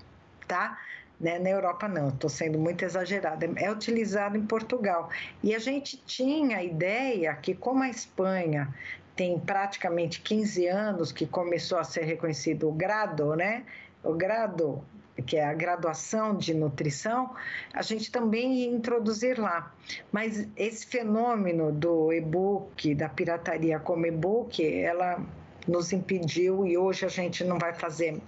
[0.48, 0.80] tá?
[1.20, 1.40] Né?
[1.40, 3.50] Na Europa não, estou sendo muito exagerada.
[3.56, 5.10] É utilizado em Portugal.
[5.42, 8.74] E a gente tinha a ideia que como a Espanha
[9.16, 13.64] tem praticamente 15 anos que começou a ser reconhecido o grado, né?
[14.04, 14.84] O grado,
[15.26, 17.34] que é a graduação de nutrição,
[17.74, 19.74] a gente também ia introduzir lá.
[20.12, 25.24] Mas esse fenômeno do e-book, da pirataria como e-book, ela
[25.68, 28.20] nos impediu e hoje a gente não vai fazer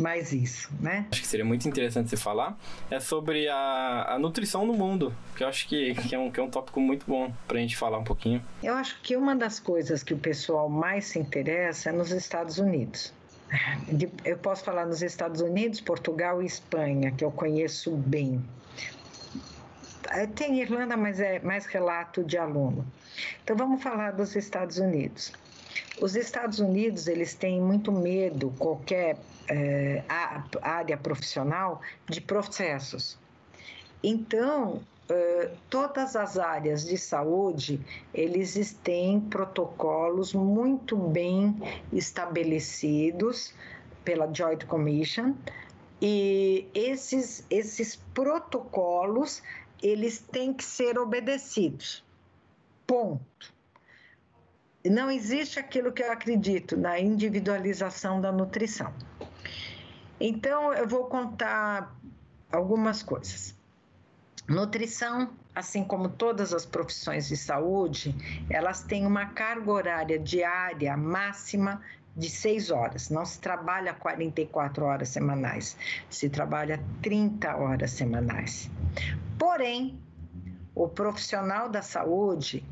[0.00, 1.06] mais isso, né?
[1.10, 2.58] Acho que seria muito interessante você falar
[2.90, 6.40] é sobre a, a nutrição no mundo, que eu acho que, que, é um, que
[6.40, 8.42] é um tópico muito bom para a gente falar um pouquinho.
[8.62, 12.58] Eu acho que uma das coisas que o pessoal mais se interessa é nos Estados
[12.58, 13.12] Unidos.
[14.24, 18.42] Eu posso falar nos Estados Unidos, Portugal e Espanha, que eu conheço bem.
[20.34, 22.84] Tem Irlanda, mas é mais relato de aluno.
[23.42, 25.32] Então vamos falar dos Estados Unidos.
[26.00, 30.02] Os Estados Unidos eles têm muito medo qualquer é,
[30.62, 33.18] área profissional de processos.
[34.02, 34.80] Então
[35.10, 37.80] Uh, todas as áreas de saúde,
[38.14, 41.60] eles têm protocolos muito bem
[41.92, 43.52] estabelecidos
[44.04, 45.34] pela Joint Commission
[46.00, 49.42] e esses, esses protocolos,
[49.82, 52.04] eles têm que ser obedecidos.
[52.86, 53.52] Ponto.
[54.84, 58.92] Não existe aquilo que eu acredito na individualização da nutrição.
[60.18, 61.94] Então, eu vou contar
[62.50, 63.54] algumas coisas.
[64.48, 68.14] Nutrição, assim como todas as profissões de saúde,
[68.48, 71.80] elas têm uma carga horária diária máxima
[72.16, 73.10] de 6 horas.
[73.10, 75.76] Não se trabalha 44 horas semanais,
[76.08, 78.70] se trabalha 30 horas semanais.
[79.38, 79.98] Porém,
[80.74, 82.64] o profissional da saúde,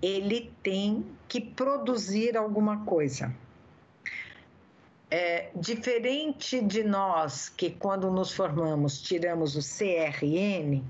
[0.00, 3.34] ele tem que produzir alguma coisa.
[5.10, 10.82] É, diferente de nós que quando nos formamos tiramos o CRN,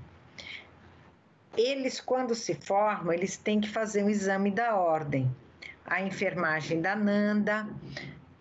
[1.55, 5.29] eles quando se formam, eles têm que fazer um exame da ordem.
[5.85, 7.67] A enfermagem da NANDA,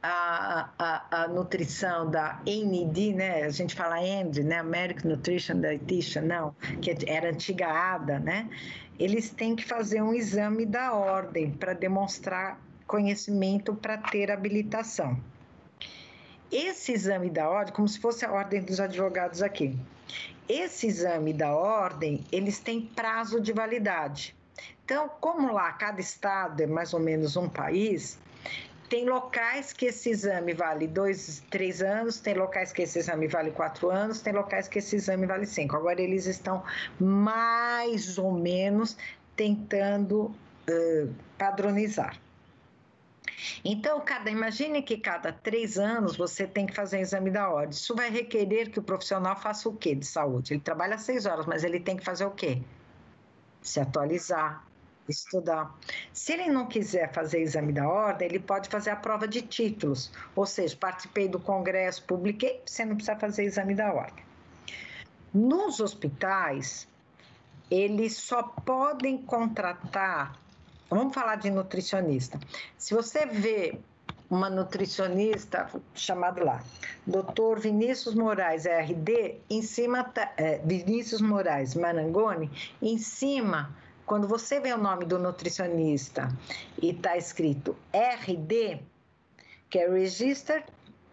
[0.09, 3.45] a, a, a nutrição da AND, né?
[3.45, 4.59] A gente fala AND, né?
[4.59, 8.49] American Nutrition Dietitian, não, que era antiga ADA, né?
[8.99, 15.19] eles têm que fazer um exame da ordem para demonstrar conhecimento para ter habilitação.
[16.51, 19.77] Esse exame da ordem, como se fosse a ordem dos advogados aqui,
[20.49, 24.35] esse exame da ordem, eles têm prazo de validade.
[24.85, 28.19] Então, como lá cada estado é mais ou menos um país,
[28.89, 33.51] tem locais que esse exame vale dois, três anos, tem locais que esse exame vale
[33.51, 35.77] quatro anos, tem locais que esse exame vale cinco.
[35.77, 36.63] Agora eles estão
[36.99, 38.97] mais ou menos
[39.35, 42.19] tentando uh, padronizar.
[43.65, 47.71] Então, cada, imagine que cada três anos você tem que fazer um exame da ordem.
[47.71, 50.55] Isso vai requerer que o profissional faça o quê de saúde?
[50.55, 52.63] Ele trabalha seis horas, mas ele tem que fazer o quê?
[53.61, 54.65] Se atualizar,
[55.09, 55.75] estudar.
[56.13, 60.11] Se ele não quiser fazer exame da ordem, ele pode fazer a prova de títulos,
[60.35, 64.25] ou seja, participei do congresso, publiquei, você não precisa fazer exame da ordem.
[65.33, 66.89] Nos hospitais,
[67.71, 70.39] eles só podem contratar,
[70.89, 72.39] vamos falar de nutricionista.
[72.79, 73.79] Se você vê
[74.31, 76.65] uma nutricionista chamada lá,
[77.07, 77.61] Dr.
[77.61, 82.51] Vinícius Moraes RD, em cima é, Vinícius Moraes Marangoni,
[82.81, 83.75] em cima,
[84.07, 86.29] quando você vê o nome do nutricionista
[86.81, 88.81] e está escrito RD,
[89.69, 90.65] que é Registered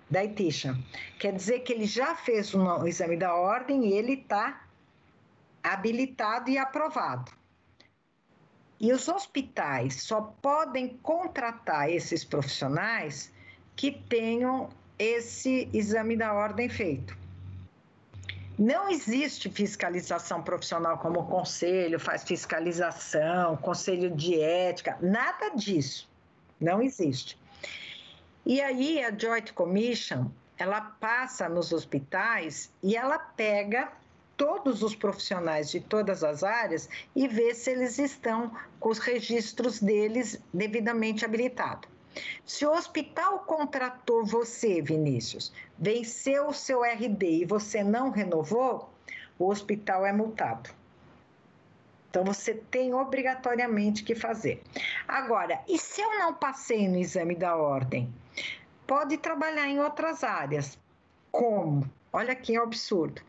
[0.10, 0.78] Dietitian,
[1.20, 4.62] quer dizer que ele já fez o exame da ordem e ele está
[5.64, 7.32] habilitado e aprovado.
[8.80, 13.32] E os hospitais só podem contratar esses profissionais
[13.76, 14.70] que tenham
[15.00, 17.23] esse exame da ordem feito.
[18.58, 26.08] Não existe fiscalização profissional como o conselho faz fiscalização, conselho de ética, nada disso.
[26.60, 27.38] Não existe.
[28.46, 30.28] E aí a Joint Commission,
[30.58, 33.92] ela passa nos hospitais e ela pega
[34.38, 39.80] todos os profissionais de todas as áreas e ver se eles estão com os registros
[39.80, 41.93] deles devidamente habilitados.
[42.46, 48.90] Se o hospital contratou você, Vinícius, venceu o seu RD e você não renovou,
[49.40, 50.70] o hospital é multado.
[52.10, 54.62] Então você tem obrigatoriamente que fazer.
[55.08, 58.14] Agora, e se eu não passei no exame da ordem?
[58.86, 60.78] Pode trabalhar em outras áreas.
[61.32, 61.90] Como?
[62.12, 63.22] Olha que absurdo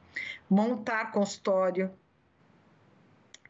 [0.48, 1.90] montar consultório,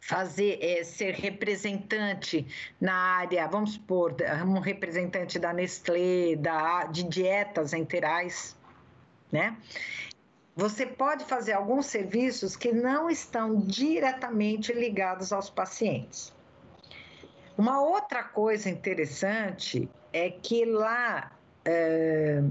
[0.06, 2.46] fazer é, ser representante
[2.78, 8.54] na área, vamos supor, um representante da Nestlé, da, de dietas enterais,
[9.32, 9.56] né?
[10.54, 16.32] Você pode fazer alguns serviços que não estão diretamente ligados aos pacientes.
[17.56, 21.32] Uma outra coisa interessante é que lá
[21.64, 22.42] é,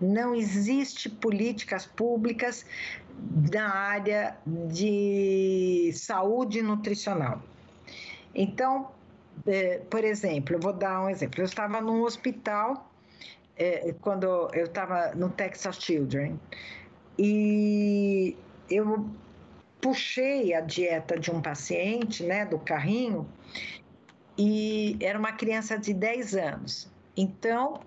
[0.00, 2.66] não existe políticas públicas
[3.52, 7.42] na área de saúde nutricional.
[8.34, 8.90] Então,
[9.46, 11.40] é, por exemplo, eu vou dar um exemplo.
[11.40, 12.90] Eu estava num hospital
[13.56, 16.38] é, quando eu estava no Texas Children
[17.18, 18.36] e
[18.70, 19.08] eu
[19.80, 23.26] puxei a dieta de um paciente, né, do carrinho,
[24.36, 26.90] e era uma criança de 10 anos.
[27.16, 27.80] Então,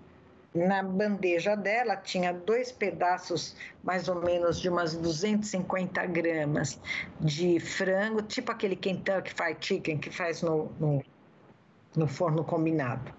[0.54, 6.80] na bandeja dela tinha dois pedaços, mais ou menos de umas 250 gramas
[7.20, 11.04] de frango, tipo aquele Kentucky Fried Chicken que faz no, no,
[11.96, 13.12] no forno combinado.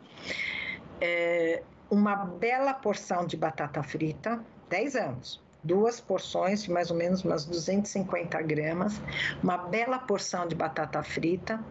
[0.99, 5.41] É, uma bela porção de batata frita, 10 anos.
[5.63, 8.99] Duas porções de mais ou menos umas 250 gramas,
[9.43, 11.63] uma bela porção de batata frita,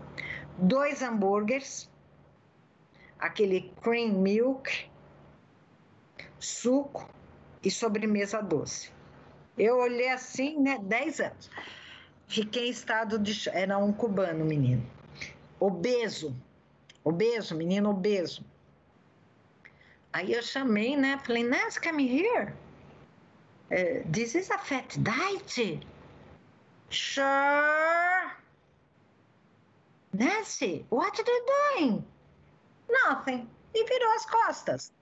[0.56, 1.90] dois hambúrgueres,
[3.18, 4.89] aquele cream milk,
[6.40, 7.08] suco
[7.62, 8.90] e sobremesa doce.
[9.56, 11.50] Eu olhei assim, né, 10 anos.
[12.26, 13.48] Fiquei em estado de.
[13.50, 14.88] Era um cubano, menino.
[15.58, 16.34] Obeso.
[17.04, 18.44] Obeso, menino obeso.
[20.12, 21.20] Aí eu chamei, né?
[21.24, 22.54] Falei, Nancy, come here.
[23.70, 25.84] Uh, this is a fat diet.
[26.88, 28.32] Sure.
[30.12, 32.04] Nancy, what are you doing?
[32.88, 33.48] Nothing.
[33.74, 34.92] E virou as costas.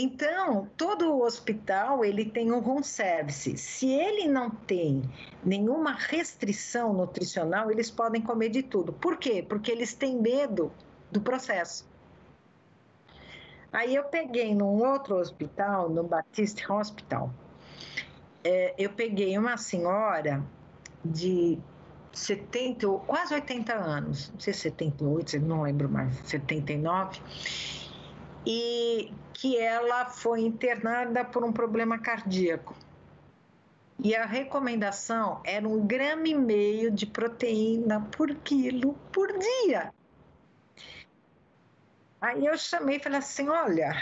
[0.00, 3.56] Então, todo hospital ele tem um home service.
[3.56, 5.02] Se ele não tem
[5.44, 8.92] nenhuma restrição nutricional, eles podem comer de tudo.
[8.92, 9.44] Por quê?
[9.46, 10.70] Porque eles têm medo
[11.10, 11.84] do processo.
[13.72, 17.34] Aí eu peguei num outro hospital, no Baptist Hospital,
[18.44, 20.44] é, eu peguei uma senhora
[21.04, 21.58] de
[22.12, 27.20] 70, quase 80 anos, não sei 78, não lembro mais, 79,
[28.46, 32.74] e que ela foi internada por um problema cardíaco.
[34.02, 39.92] E a recomendação era um grama e meio de proteína por quilo por dia.
[42.20, 43.94] Aí eu chamei e falei assim: olha,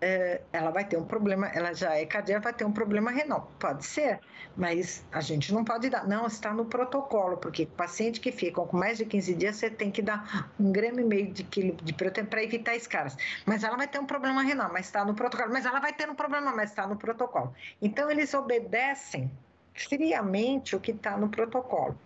[0.00, 3.50] é, ela vai ter um problema, ela já é cardíaca, vai ter um problema renal.
[3.58, 4.20] Pode ser,
[4.56, 6.06] mas a gente não pode dar.
[6.06, 9.90] Não, está no protocolo, porque paciente que ficam com mais de 15 dias, você tem
[9.90, 13.16] que dar um grama e meio de quilo de proteína para evitar escaras.
[13.44, 15.52] Mas ela vai ter um problema renal, mas está no protocolo.
[15.52, 17.54] Mas ela vai ter um problema, mas está no protocolo.
[17.82, 19.30] Então, eles obedecem
[19.74, 21.96] friamente o que está no protocolo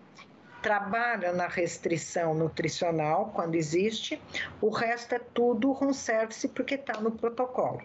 [0.62, 4.20] trabalha na restrição nutricional quando existe,
[4.60, 7.82] o resto é tudo room service porque está no protocolo.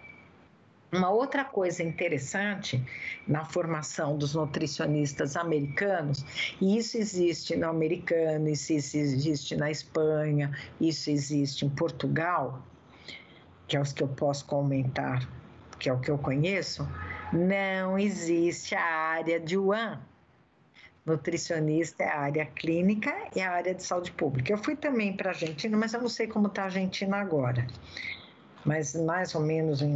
[0.90, 2.82] Uma outra coisa interessante
[3.28, 6.24] na formação dos nutricionistas americanos,
[6.62, 12.62] e isso existe no americano, isso existe na Espanha, isso existe em Portugal,
[13.68, 15.28] que é os que eu posso comentar,
[15.78, 16.88] que é o que eu conheço,
[17.34, 20.00] não existe a área de UAN,
[21.08, 24.52] nutricionista é a área clínica e a área de saúde pública.
[24.52, 27.66] Eu fui também para a Argentina, mas eu não sei como está a Argentina agora.
[28.66, 29.96] mas mais ou menos em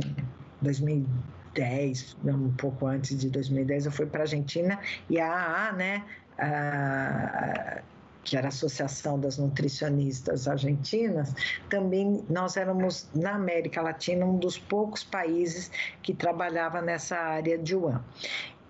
[0.61, 6.05] 2010, um pouco antes de 2010, eu fui para a Argentina e a AA, né,
[6.37, 7.81] a,
[8.23, 11.33] que era a Associação das Nutricionistas Argentinas,
[11.69, 15.69] também nós éramos, na América Latina, um dos poucos países
[16.01, 18.01] que trabalhava nessa área de UAM.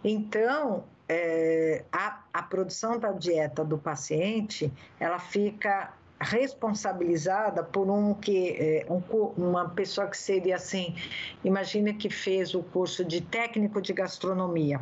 [0.04, 8.52] Então, é, a, a produção da dieta do paciente, ela fica responsabilizada por um que
[8.52, 9.02] é, um,
[9.36, 10.96] uma pessoa que seria assim,
[11.44, 14.80] imagina que fez o curso de técnico de gastronomia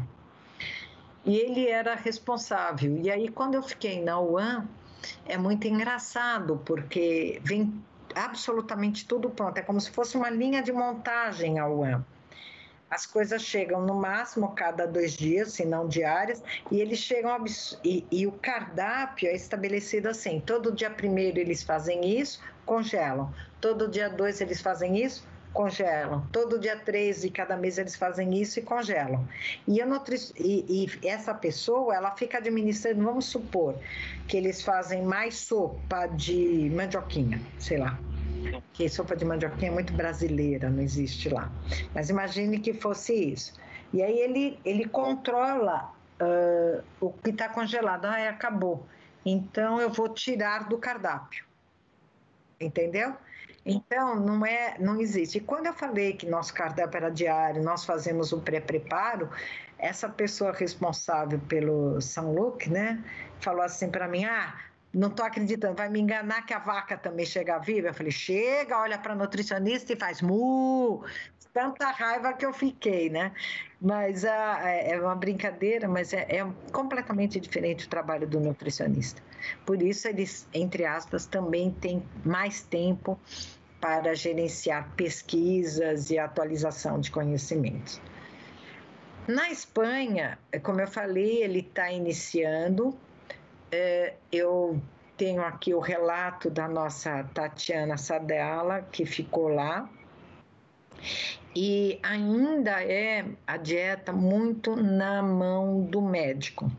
[1.26, 2.98] e ele era responsável.
[2.98, 4.68] E aí, quando eu fiquei na UAM,
[5.26, 7.74] é muito engraçado, porque vem
[8.16, 9.58] absolutamente tudo pronto.
[9.58, 12.04] É como se fosse uma linha de montagem a UAM.
[12.90, 17.30] As coisas chegam no máximo cada dois dias, se não diárias, e eles chegam.
[17.84, 23.34] E, e o cardápio é estabelecido assim: todo dia primeiro eles fazem isso, congelam.
[23.62, 25.24] Todo dia dois eles fazem isso,
[25.54, 26.26] congelam.
[26.32, 29.28] Todo dia 13 de cada mês eles fazem isso e congelam.
[29.68, 30.18] E, nutri...
[30.38, 33.76] e, e, essa pessoa, ela fica administrando, vamos supor,
[34.28, 38.00] que eles fazem mais sopa de mandioquinha, sei lá.
[38.74, 41.52] Que sopa de mandioquinha é muito brasileira, não existe lá.
[41.94, 43.54] Mas imagine que fosse isso.
[43.92, 48.06] E aí ele, ele controla uh, o que está congelado.
[48.06, 48.86] Ah, acabou.
[49.26, 51.46] Então eu vou tirar do cardápio.
[52.60, 53.16] Entendeu?
[53.66, 55.38] Então, não é, não existe.
[55.38, 59.30] E quando eu falei que nosso cardápio era diário, nós fazemos o pré-preparo,
[59.78, 63.04] essa pessoa responsável pelo São Luque, né,
[63.40, 64.56] falou assim para mim: "Ah,
[64.94, 68.78] não estou acreditando, vai me enganar que a vaca também chega viva?" Eu falei: "Chega,
[68.78, 71.04] olha para nutricionista e faz mu".
[71.52, 73.32] Tanta raiva que eu fiquei, né?
[73.82, 79.22] Mas ah, é, é uma brincadeira, mas é, é completamente diferente o trabalho do nutricionista.
[79.66, 83.20] Por isso, eles, entre aspas, também têm mais tempo
[83.82, 88.02] para gerenciar pesquisas e atualização de conhecimentos.
[89.28, 92.98] Na Espanha, como eu falei, ele está iniciando.
[93.72, 94.82] É, eu
[95.18, 99.90] tenho aqui o relato da nossa Tatiana Sadela, que ficou lá.
[101.56, 106.72] E ainda é a dieta muito na mão do médico.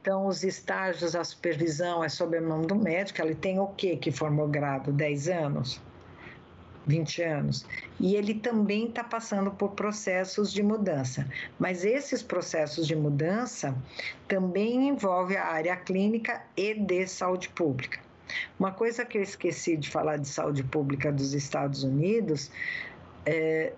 [0.00, 3.20] Então, os estágios, a supervisão é sob a mão do médico.
[3.20, 4.92] Ele tem o que que formou grado?
[4.92, 5.80] 10 anos?
[6.88, 7.66] 20 anos.
[8.00, 11.28] E ele também está passando por processos de mudança.
[11.58, 13.76] Mas esses processos de mudança
[14.26, 18.00] também envolvem a área clínica e de saúde pública.
[18.58, 22.50] Uma coisa que eu esqueci de falar de saúde pública dos Estados Unidos,
[23.24, 23.72] é,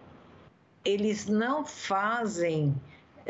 [0.84, 2.74] eles não fazem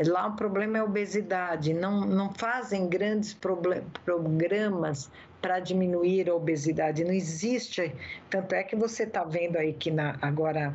[0.07, 5.11] Lá o problema é obesidade, não, não fazem grandes programas
[5.41, 7.93] para diminuir a obesidade, não existe.
[8.29, 10.73] Tanto é que você está vendo aí que na, agora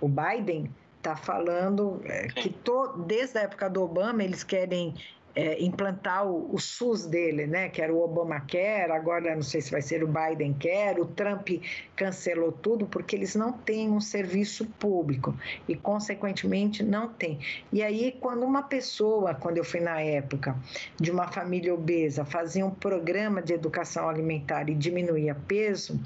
[0.00, 4.94] o Biden está falando é, que to, desde a época do Obama eles querem
[5.34, 9.70] é, implantar o, o, SUS dele, né, que era o Obamacare, agora não sei se
[9.70, 11.48] vai ser o Biden quer, o Trump
[11.94, 15.34] cancelou tudo porque eles não têm um serviço público
[15.68, 17.38] e, consequentemente, não tem.
[17.72, 20.56] E aí, quando uma pessoa, quando eu fui na época,
[20.98, 26.00] de uma família obesa, fazia um programa de educação alimentar e diminuía peso,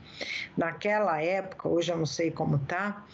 [0.57, 3.05] naquela época, hoje eu não sei como está,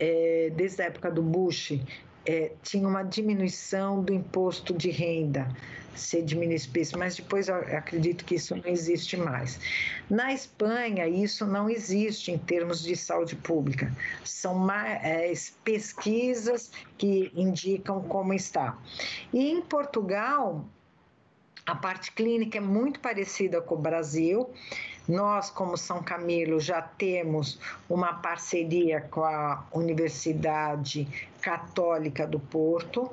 [0.00, 1.78] é, desde a época do Bush,
[2.26, 5.48] é, tinha uma diminuição do imposto de renda,
[5.94, 9.58] se diminuísse mas depois acredito que isso não existe mais.
[10.08, 13.92] Na Espanha, isso não existe em termos de saúde pública.
[14.24, 15.32] São mais, é,
[15.64, 18.78] pesquisas que indicam como está.
[19.32, 20.64] E em Portugal,
[21.66, 24.50] a parte clínica é muito parecida com o Brasil.
[25.08, 27.58] Nós, como São Camilo, já temos
[27.88, 31.08] uma parceria com a Universidade
[31.42, 33.10] Católica do Porto.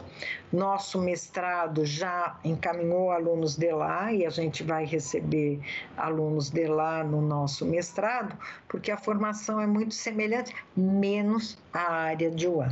[0.53, 5.59] Nosso mestrado já encaminhou alunos de lá e a gente vai receber
[5.97, 12.29] alunos de lá no nosso mestrado, porque a formação é muito semelhante, menos a área
[12.29, 12.71] de UAM.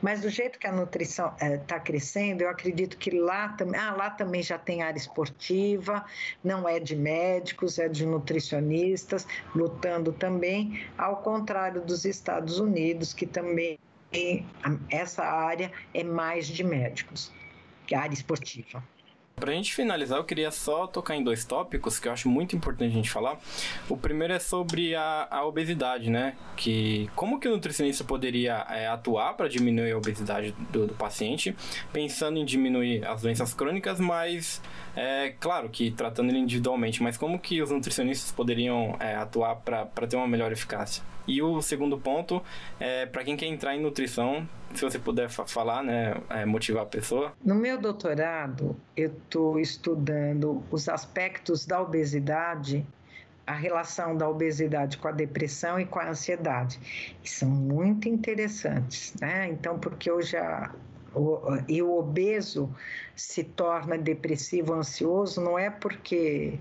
[0.00, 3.80] Mas do jeito que a nutrição está eh, é, crescendo, eu acredito que lá também,
[3.80, 6.04] ah, lá também já tem área esportiva,
[6.44, 13.26] não é de médicos, é de nutricionistas, lutando também, ao contrário dos Estados Unidos, que
[13.26, 13.78] também
[14.90, 17.32] essa área é mais de médicos,
[17.86, 18.82] que a área esportiva.
[19.34, 22.54] Para a gente finalizar, eu queria só tocar em dois tópicos que eu acho muito
[22.54, 23.40] importante a gente falar.
[23.88, 26.36] O primeiro é sobre a, a obesidade, né?
[26.54, 31.56] Que como que o nutricionista poderia é, atuar para diminuir a obesidade do, do, paciente,
[31.92, 34.62] pensando em diminuir as doenças crônicas, mas
[34.94, 40.06] é claro que tratando ele individualmente, mas como que os nutricionistas poderiam é, atuar para
[40.06, 41.02] ter uma melhor eficácia?
[41.26, 42.42] E o segundo ponto
[42.80, 46.86] é para quem quer entrar em nutrição, se você puder falar, né, é, motivar a
[46.86, 47.32] pessoa.
[47.44, 52.86] No meu doutorado, eu estou estudando os aspectos da obesidade
[53.46, 56.78] a relação da obesidade com a depressão e com a ansiedade.
[57.22, 59.48] E são muito interessantes, né?
[59.48, 60.70] Então, porque hoje a,
[61.14, 62.74] o, e o obeso
[63.16, 66.58] se torna depressivo, ansioso, não é porque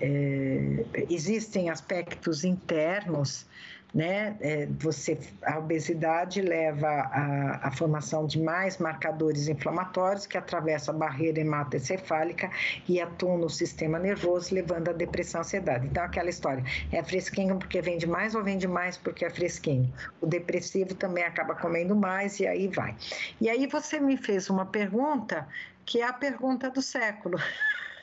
[0.00, 3.46] é, existem aspectos internos
[3.94, 4.36] né?
[4.40, 11.40] É, você, a obesidade leva à, formação de mais marcadores inflamatórios que atravessam a barreira
[11.40, 12.50] hematoencefálica
[12.88, 15.86] e atuam no sistema nervoso, levando à depressão e ansiedade.
[15.86, 16.62] Então, aquela história,
[16.92, 19.92] é fresquinho porque vende mais ou vende mais porque é fresquinho?
[20.20, 22.94] O depressivo também acaba comendo mais e aí vai.
[23.40, 25.48] E aí você me fez uma pergunta
[25.86, 27.38] que é a pergunta do século.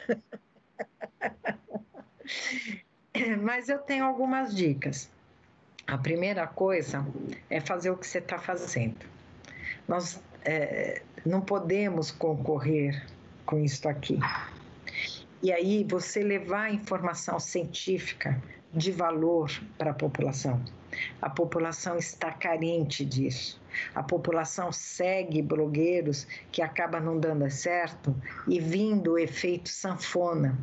[3.42, 5.15] Mas eu tenho algumas dicas.
[5.88, 7.06] A primeira coisa
[7.50, 9.06] é fazer o que você está fazendo.
[9.88, 13.06] Nós é, não podemos concorrer
[13.46, 14.20] com isso aqui.
[15.44, 18.42] E aí você levar informação científica
[18.74, 20.60] de valor para a população.
[21.22, 23.62] A população está carente disso.
[23.94, 28.16] A população segue blogueiros que acaba não dando certo
[28.48, 30.58] e vindo o efeito sanfona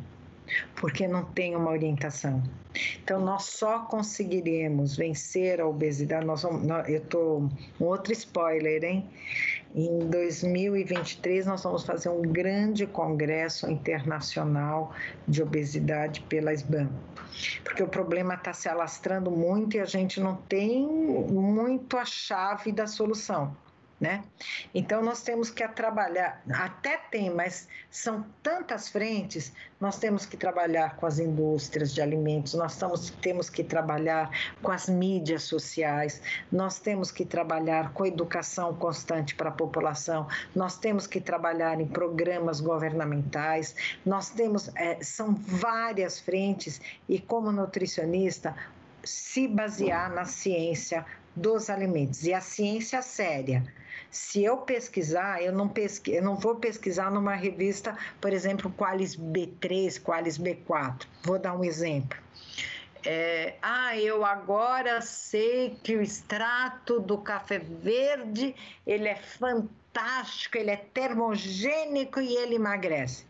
[0.75, 2.41] porque não tem uma orientação.
[3.03, 6.25] Então, nós só conseguiremos vencer a obesidade.
[6.25, 7.49] Nós vamos, eu estou.
[7.79, 9.09] Um outro spoiler, hein?
[9.75, 14.93] Em 2023, nós vamos fazer um grande congresso internacional
[15.27, 16.89] de obesidade pela SBAM,
[17.63, 22.71] porque o problema está se alastrando muito e a gente não tem muito a chave
[22.71, 23.55] da solução
[23.99, 24.21] né?
[24.73, 30.97] Então nós temos que trabalhar, até tem, mas são tantas frentes, nós temos que trabalhar
[30.97, 34.29] com as indústrias de alimentos, nós estamos, temos que trabalhar
[34.61, 36.21] com as mídias sociais,
[36.51, 41.87] nós temos que trabalhar com educação constante para a população, nós temos que trabalhar em
[41.87, 43.73] programas governamentais,
[44.05, 48.53] nós temos, é, são várias frentes e como nutricionista,
[49.01, 53.63] se basear na ciência dos alimentos e a ciência séria
[54.13, 56.11] se eu pesquisar, eu não, pesqu...
[56.11, 61.07] eu não vou pesquisar numa revista, por exemplo, Qualis B3, Qualis B4.
[61.23, 62.19] Vou dar um exemplo.
[63.03, 68.55] É, ah, eu agora sei que o extrato do café verde
[68.85, 73.25] ele é fantástico, ele é termogênico e ele emagrece.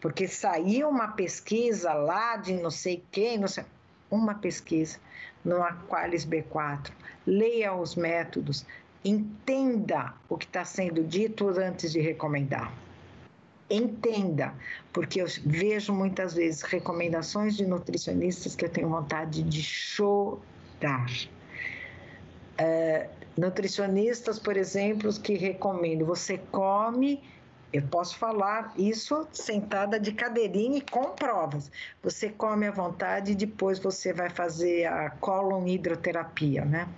[0.00, 3.64] Porque saiu uma pesquisa lá de não sei quem, não sei,
[4.10, 4.98] uma pesquisa
[5.44, 6.90] no Aqualis B4.
[7.24, 8.66] Leia os métodos,
[9.04, 12.72] entenda o que está sendo dito antes de recomendar.
[13.68, 14.54] Entenda,
[14.92, 21.10] porque eu vejo muitas vezes recomendações de nutricionistas que eu tenho vontade de chorar.
[22.60, 27.22] Uh, nutricionistas, por exemplo, que recomendam você come
[27.74, 31.72] eu posso falar isso sentada de cadeirinha e com provas.
[32.04, 36.88] Você come à vontade e depois você vai fazer a colon hidroterapia, né?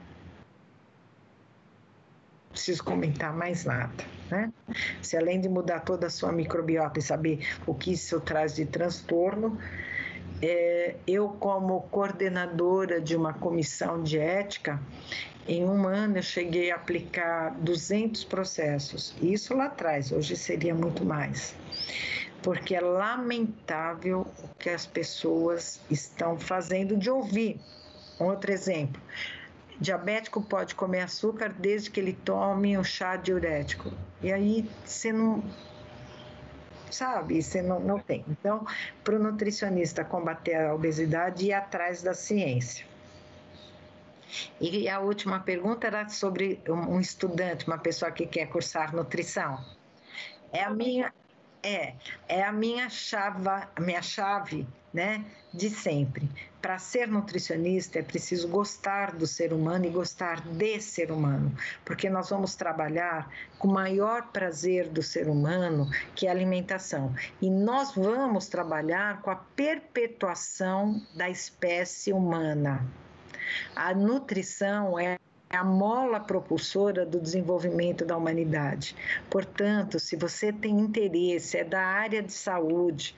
[2.56, 4.02] Preciso comentar mais nada.
[4.30, 4.50] Né?
[5.02, 8.64] Se além de mudar toda a sua microbiota e saber o que isso traz de
[8.64, 9.58] transtorno,
[10.40, 14.80] é, eu, como coordenadora de uma comissão de ética,
[15.46, 19.14] em um ano eu cheguei a aplicar 200 processos.
[19.20, 21.54] Isso lá atrás, hoje seria muito mais.
[22.42, 27.60] Porque é lamentável o que as pessoas estão fazendo de ouvir.
[28.18, 29.00] Outro exemplo,
[29.80, 33.92] diabético pode comer açúcar desde que ele tome um chá diurético.
[34.22, 35.42] E aí você não.
[36.90, 38.24] Sabe, você não, não tem.
[38.28, 38.66] Então,
[39.02, 42.86] para o nutricionista combater a obesidade, ir atrás da ciência.
[44.60, 49.64] E a última pergunta era sobre um estudante, uma pessoa que quer cursar nutrição.
[50.52, 51.12] É a minha,
[51.62, 51.94] é,
[52.28, 53.48] é a minha chave,
[53.78, 56.28] minha chave, né, de sempre.
[56.66, 62.10] Para ser nutricionista é preciso gostar do ser humano e gostar de ser humano, porque
[62.10, 67.14] nós vamos trabalhar com o maior prazer do ser humano, que é a alimentação.
[67.40, 72.84] E nós vamos trabalhar com a perpetuação da espécie humana.
[73.76, 75.18] A nutrição é é
[75.50, 78.96] a mola propulsora do desenvolvimento da humanidade.
[79.30, 83.14] Portanto, se você tem interesse, é da área de saúde.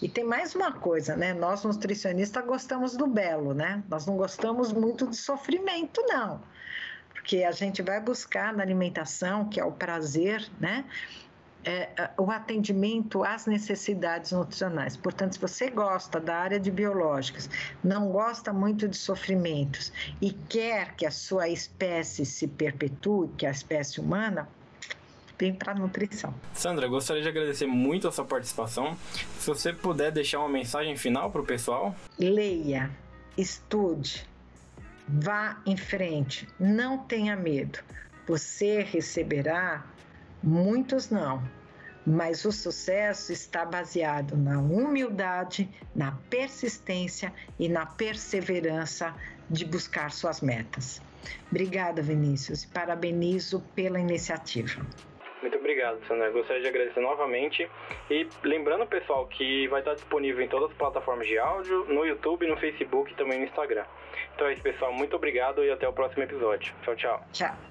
[0.00, 1.32] E tem mais uma coisa, né?
[1.32, 3.82] Nós nutricionistas gostamos do belo, né?
[3.88, 6.40] Nós não gostamos muito de sofrimento, não.
[7.12, 10.84] Porque a gente vai buscar na alimentação, que é o prazer, né?
[11.68, 14.96] É, o atendimento às necessidades nutricionais.
[14.96, 17.50] Portanto, se você gosta da área de biológicas,
[17.84, 23.50] não gosta muito de sofrimentos e quer que a sua espécie se perpetue, que a
[23.50, 24.48] espécie humana,
[25.38, 26.34] vem para a nutrição.
[26.54, 28.96] Sandra, gostaria de agradecer muito a sua participação.
[29.38, 31.94] Se você puder deixar uma mensagem final para o pessoal.
[32.18, 32.90] Leia,
[33.36, 34.26] estude,
[35.06, 37.78] vá em frente, não tenha medo.
[38.26, 39.84] Você receberá
[40.42, 41.42] muitos não,
[42.08, 49.14] mas o sucesso está baseado na humildade, na persistência e na perseverança
[49.50, 51.02] de buscar suas metas.
[51.50, 54.80] Obrigada, Vinícius, e parabenizo pela iniciativa.
[55.42, 56.30] Muito obrigado, Sandra.
[56.30, 57.68] Gostaria de agradecer novamente.
[58.10, 62.46] E lembrando, pessoal, que vai estar disponível em todas as plataformas de áudio, no YouTube,
[62.46, 63.84] no Facebook e também no Instagram.
[64.34, 64.92] Então é isso, pessoal.
[64.92, 66.74] Muito obrigado e até o próximo episódio.
[66.82, 67.26] Tchau, tchau.
[67.32, 67.67] Tchau.